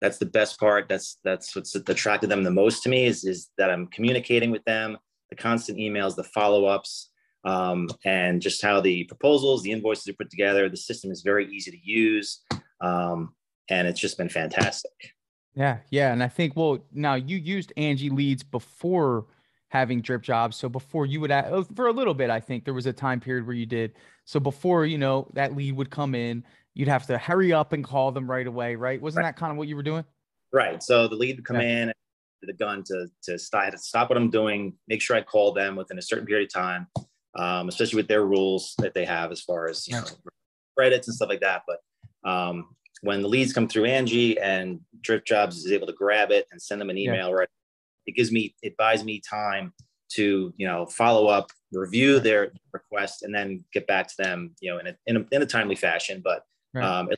[0.00, 0.88] That's the best part.
[0.88, 4.64] That's, that's what's attracted them the most to me is, is that I'm communicating with
[4.64, 7.10] them, the constant emails, the follow-ups,
[7.44, 10.68] um, and just how the proposals, the invoices are put together.
[10.68, 12.40] The system is very easy to use.
[12.80, 13.34] Um,
[13.70, 15.14] and it's just been fantastic.
[15.54, 19.26] Yeah, yeah, and I think well now you used Angi Leads before
[19.68, 22.74] having drip jobs, so before you would oh, for a little bit, I think there
[22.74, 23.94] was a time period where you did.
[24.24, 26.44] So before you know that lead would come in,
[26.74, 29.00] you'd have to hurry up and call them right away, right?
[29.00, 29.34] Wasn't right.
[29.34, 30.04] that kind of what you were doing?
[30.52, 30.82] Right.
[30.82, 31.82] So the lead would come yeah.
[31.84, 31.92] in,
[32.42, 35.76] the gun to to stop, to stop what I'm doing, make sure I call them
[35.76, 36.86] within a certain period of time,
[37.34, 40.04] um, especially with their rules that they have as far as you know
[40.76, 41.62] credits and stuff like that.
[41.66, 46.30] But um, when the leads come through Angi and Drip Jobs is able to grab
[46.30, 47.34] it and send them an email, yeah.
[47.34, 47.48] right?
[48.06, 49.72] It gives me, it buys me time
[50.12, 54.70] to, you know, follow up, review their request, and then get back to them, you
[54.70, 56.20] know, in a, in a, in a timely fashion.
[56.22, 56.42] But
[56.74, 56.84] right.
[56.84, 57.08] um,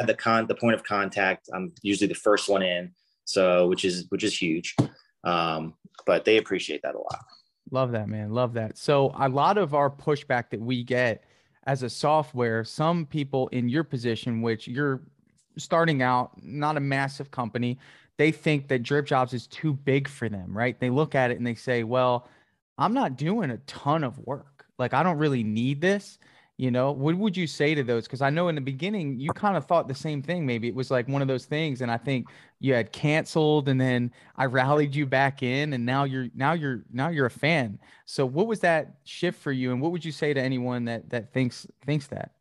[0.00, 2.92] at the con, the point of contact, I'm usually the first one in,
[3.24, 4.76] so which is which is huge.
[5.24, 5.74] Um,
[6.06, 7.20] but they appreciate that a lot.
[7.70, 8.30] Love that, man.
[8.30, 8.76] Love that.
[8.76, 11.24] So a lot of our pushback that we get
[11.64, 15.02] as a software, some people in your position, which you're
[15.56, 17.78] starting out, not a massive company,
[18.18, 20.78] they think that drip jobs is too big for them, right?
[20.78, 22.28] They look at it and they say, well,
[22.78, 24.66] I'm not doing a ton of work.
[24.78, 26.18] Like, I don't really need this.
[26.58, 28.04] You know, what would you say to those?
[28.04, 30.46] Because I know in the beginning you kind of thought the same thing.
[30.46, 32.28] Maybe it was like one of those things, and I think
[32.60, 36.84] you had canceled, and then I rallied you back in, and now you're now you're
[36.92, 37.78] now you're a fan.
[38.04, 41.08] So, what was that shift for you, and what would you say to anyone that
[41.10, 42.32] that thinks thinks that?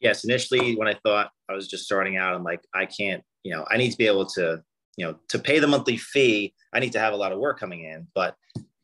[0.00, 3.52] Yes, initially when I thought I was just starting out, I'm like, I can't, you
[3.52, 4.62] know, I need to be able to,
[4.96, 6.54] you know, to pay the monthly fee.
[6.72, 8.06] I need to have a lot of work coming in.
[8.14, 8.36] But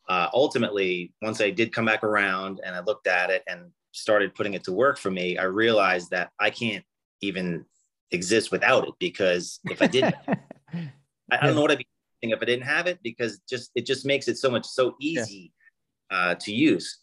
[0.08, 4.34] uh, ultimately, once I did come back around and I looked at it and started
[4.34, 6.84] putting it to work for me, I realized that I can't
[7.20, 7.64] even
[8.10, 10.90] exist without it because if I didn't, I,
[11.30, 11.86] I, don't know what I'd be
[12.22, 14.96] doing if I didn't have it because just it just makes it so much so
[15.00, 15.52] easy
[16.10, 16.18] yeah.
[16.18, 16.98] uh, to use.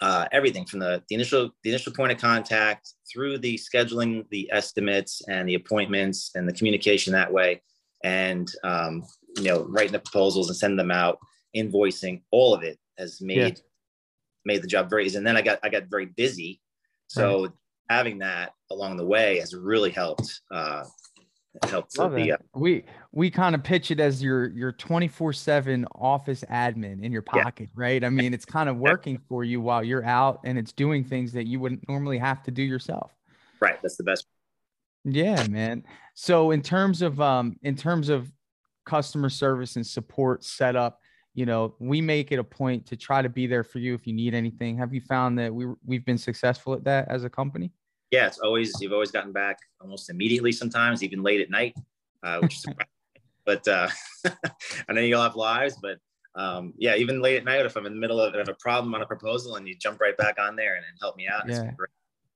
[0.00, 4.48] Uh, everything from the, the initial the initial point of contact through the scheduling, the
[4.50, 7.60] estimates, and the appointments, and the communication that way,
[8.02, 9.02] and um,
[9.36, 11.18] you know writing the proposals and sending them out,
[11.54, 13.64] invoicing, all of it has made yeah.
[14.46, 15.18] made the job very easy.
[15.18, 16.62] And then I got I got very busy,
[17.08, 17.52] so right.
[17.90, 20.84] having that along the way has really helped uh,
[21.68, 27.02] helped the, uh, we we kind of pitch it as your your 24/7 office admin
[27.02, 27.82] in your pocket, yeah.
[27.82, 28.04] right?
[28.04, 31.32] I mean, it's kind of working for you while you're out and it's doing things
[31.32, 33.12] that you wouldn't normally have to do yourself.
[33.60, 34.26] Right, that's the best.
[35.04, 35.84] Yeah, man.
[36.14, 38.30] So in terms of um in terms of
[38.86, 41.00] customer service and support setup,
[41.34, 44.06] you know, we make it a point to try to be there for you if
[44.06, 44.78] you need anything.
[44.78, 47.72] Have you found that we we've been successful at that as a company?
[48.10, 50.52] Yeah, it's always you've always gotten back almost immediately.
[50.52, 51.76] Sometimes even late at night,
[52.22, 52.66] uh, which is
[53.44, 53.88] but uh,
[54.88, 55.98] I know you all have lives, but
[56.34, 58.94] um, yeah, even late at night, if I'm in the middle of, of a problem
[58.94, 61.48] on a proposal and you jump right back on there and, and help me out,
[61.48, 61.70] yeah.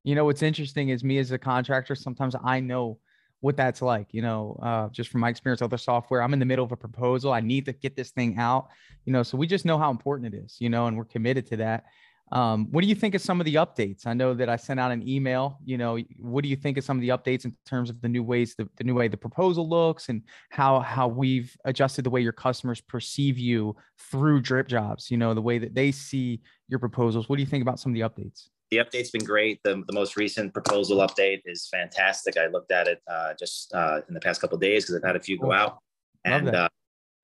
[0.05, 1.95] You know what's interesting is me as a contractor.
[1.95, 2.99] Sometimes I know
[3.41, 4.09] what that's like.
[4.13, 6.73] You know, uh, just from my experience with other software, I'm in the middle of
[6.73, 7.33] a proposal.
[7.33, 8.69] I need to get this thing out.
[9.07, 10.57] You know, so we just know how important it is.
[10.59, 11.85] You know, and we're committed to that.
[12.33, 14.07] Um, what do you think of some of the updates?
[14.07, 15.59] I know that I sent out an email.
[15.65, 18.09] You know, what do you think of some of the updates in terms of the
[18.09, 22.11] new ways, the, the new way the proposal looks, and how how we've adjusted the
[22.11, 23.77] way your customers perceive you
[24.11, 25.11] through drip jobs?
[25.11, 27.29] You know, the way that they see your proposals.
[27.29, 28.49] What do you think about some of the updates?
[28.71, 29.61] The update's been great.
[29.63, 32.37] The, the most recent proposal update is fantastic.
[32.37, 35.17] I looked at it uh, just uh, in the past couple days because I've had
[35.17, 35.79] a few go out,
[36.25, 36.69] and uh,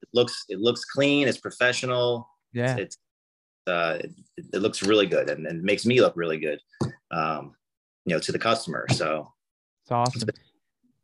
[0.02, 1.26] it looks it looks clean.
[1.26, 2.28] It's professional.
[2.52, 2.98] Yeah, it's, it's
[3.66, 4.10] uh, it,
[4.54, 6.60] it, looks really good and, and makes me look really good,
[7.10, 7.54] um,
[8.04, 8.86] you know, to the customer.
[8.90, 9.32] So
[9.82, 10.28] it's awesome.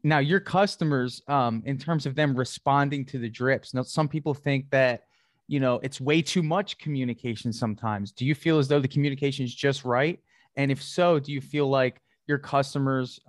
[0.03, 4.35] Now, your customers, um, in terms of them responding to the drips, now some people
[4.35, 5.05] think that
[5.49, 8.13] you know it's way too much communication sometimes.
[8.13, 10.21] Do you feel as though the communication is just right?
[10.57, 13.21] And if so, do you feel like your customers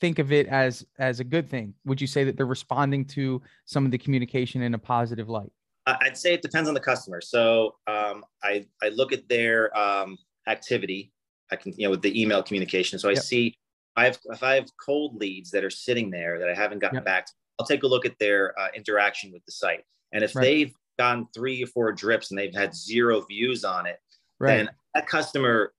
[0.00, 1.74] think of it as as a good thing?
[1.84, 5.52] Would you say that they're responding to some of the communication in a positive light?
[5.86, 7.20] I'd say it depends on the customer.
[7.20, 10.16] So um, I I look at their um,
[10.46, 11.12] activity.
[11.50, 12.98] I can you know with the email communication.
[12.98, 13.22] So I yep.
[13.22, 13.56] see
[13.96, 16.96] I have if I have cold leads that are sitting there that I haven't gotten
[16.96, 17.04] yep.
[17.04, 17.26] back.
[17.26, 20.42] To, I'll take a look at their uh, interaction with the site, and if right.
[20.42, 23.98] they've gotten three or four drips and they've had zero views on it,
[24.38, 24.56] right.
[24.56, 25.72] then that customer,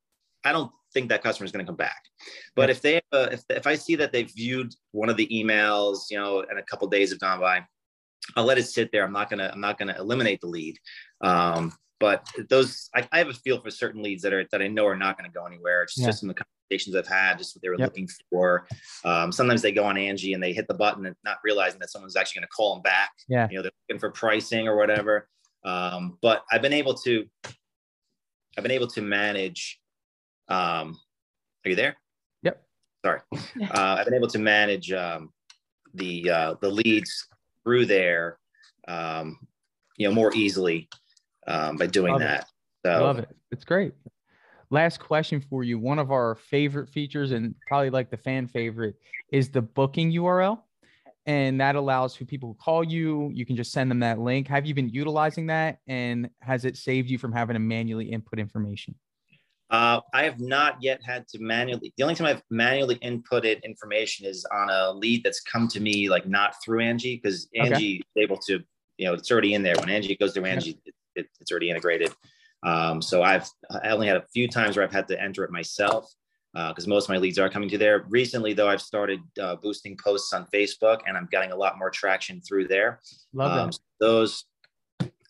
[0.43, 2.03] I don't think that customer is going to come back.
[2.55, 2.69] But yep.
[2.69, 6.17] if they uh, if if I see that they've viewed one of the emails, you
[6.17, 7.65] know, and a couple days have gone by,
[8.35, 9.03] I'll let it sit there.
[9.03, 10.77] I'm not gonna I'm not gonna eliminate the lead.
[11.21, 14.67] Um, but those I, I, have a feel for certain leads that are that I
[14.67, 15.83] know are not going to go anywhere.
[15.83, 16.07] It's yeah.
[16.07, 17.87] just in the conversations I've had, just what they were yep.
[17.87, 18.67] looking for.
[19.05, 21.91] Um, sometimes they go on Angi and they hit the button and not realizing that
[21.91, 23.11] someone's actually going to call them back.
[23.29, 25.29] Yeah, you know they're looking for pricing or whatever.
[25.63, 27.25] Um, but I've been able to
[28.57, 29.79] I've been able to manage.
[30.49, 30.99] Um,
[31.65, 31.95] are you there?
[32.41, 32.61] Yep.
[33.05, 35.31] Sorry, uh, I've been able to manage um,
[35.93, 37.29] the uh, the leads
[37.63, 38.37] through there,
[38.87, 39.39] um,
[39.97, 40.89] you know, more easily
[41.47, 42.41] um, by doing Love that.
[42.41, 42.45] It.
[42.85, 43.29] So Love it.
[43.51, 43.93] It's great.
[44.69, 45.77] Last question for you.
[45.77, 48.95] One of our favorite features and probably like the fan favorite
[49.31, 50.59] is the booking URL.
[51.25, 53.31] And that allows for people to call you.
[53.33, 54.47] You can just send them that link.
[54.47, 55.77] Have you been utilizing that?
[55.87, 58.95] And has it saved you from having to manually input information?
[59.73, 61.93] Uh, I have not yet had to manually.
[61.97, 66.09] The only time I've manually inputted information is on a lead that's come to me,
[66.09, 67.93] like not through Angi, because Angi okay.
[67.95, 68.61] is able to,
[68.99, 69.73] you know, it's already in there.
[69.79, 72.13] When Angi goes through Angi, it, it, it's already integrated.
[72.61, 73.49] Um, so I've
[73.83, 76.07] I only had a few times where I've had to enter it myself
[76.53, 78.05] because uh, most of my leads are coming to there.
[78.09, 81.89] Recently, though, I've started uh, boosting posts on Facebook, and I'm getting a lot more
[81.89, 82.99] traction through there.
[83.33, 84.45] Love um, so those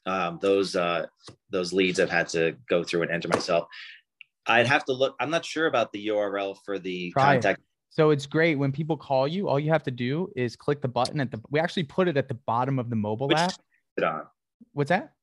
[0.06, 1.06] um, those uh,
[1.50, 3.68] those leads I've had to go through and enter myself.
[4.46, 5.16] I'd have to look.
[5.20, 7.60] I'm not sure about the URL for the Try contact.
[7.60, 7.66] It.
[7.90, 9.48] So it's great when people call you.
[9.48, 11.42] All you have to do is click the button at the.
[11.50, 13.54] We actually put it at the bottom of the mobile Which app.
[13.98, 14.24] It on.
[14.74, 15.14] What's that?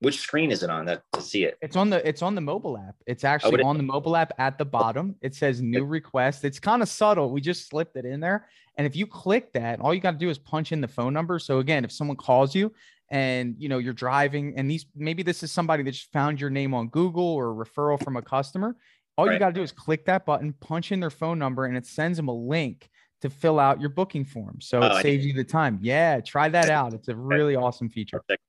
[0.00, 1.58] Which screen is it on that to see it?
[1.62, 2.96] It's on the it's on the mobile app.
[3.06, 5.14] It's oh, actually oh, on the mobile app at the bottom.
[5.20, 6.44] It says new request.
[6.44, 7.30] It's kind of subtle.
[7.30, 8.48] We just slipped it in there.
[8.76, 11.12] And if you click that, all you got to do is punch in the phone
[11.12, 11.38] number.
[11.38, 12.72] So again, if someone calls you
[13.12, 16.50] and you know you're driving and these maybe this is somebody that just found your
[16.50, 18.74] name on Google or referral from a customer,
[19.18, 21.76] All you got to do is click that button, punch in their phone number, and
[21.76, 22.88] it sends them a link
[23.20, 24.58] to fill out your booking form.
[24.60, 25.78] So Oh, it saves you the time.
[25.82, 26.94] Yeah, try that out.
[26.94, 28.18] It's a really awesome feature.
[28.18, 28.42] Perfect.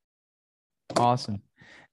[0.98, 1.42] Awesome.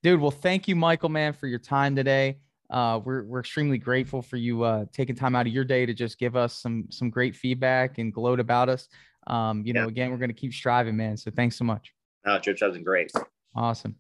[0.03, 2.39] Dude, well, thank you, Michael, man, for your time today.
[2.71, 5.93] Uh, we're, we're extremely grateful for you uh, taking time out of your day to
[5.93, 8.89] just give us some some great feedback and gloat about us.
[9.27, 11.17] Um, you know, again, we're going to keep striving, man.
[11.17, 11.93] So thanks so much.
[12.27, 13.11] No, Church has been great.
[13.55, 13.97] Awesome.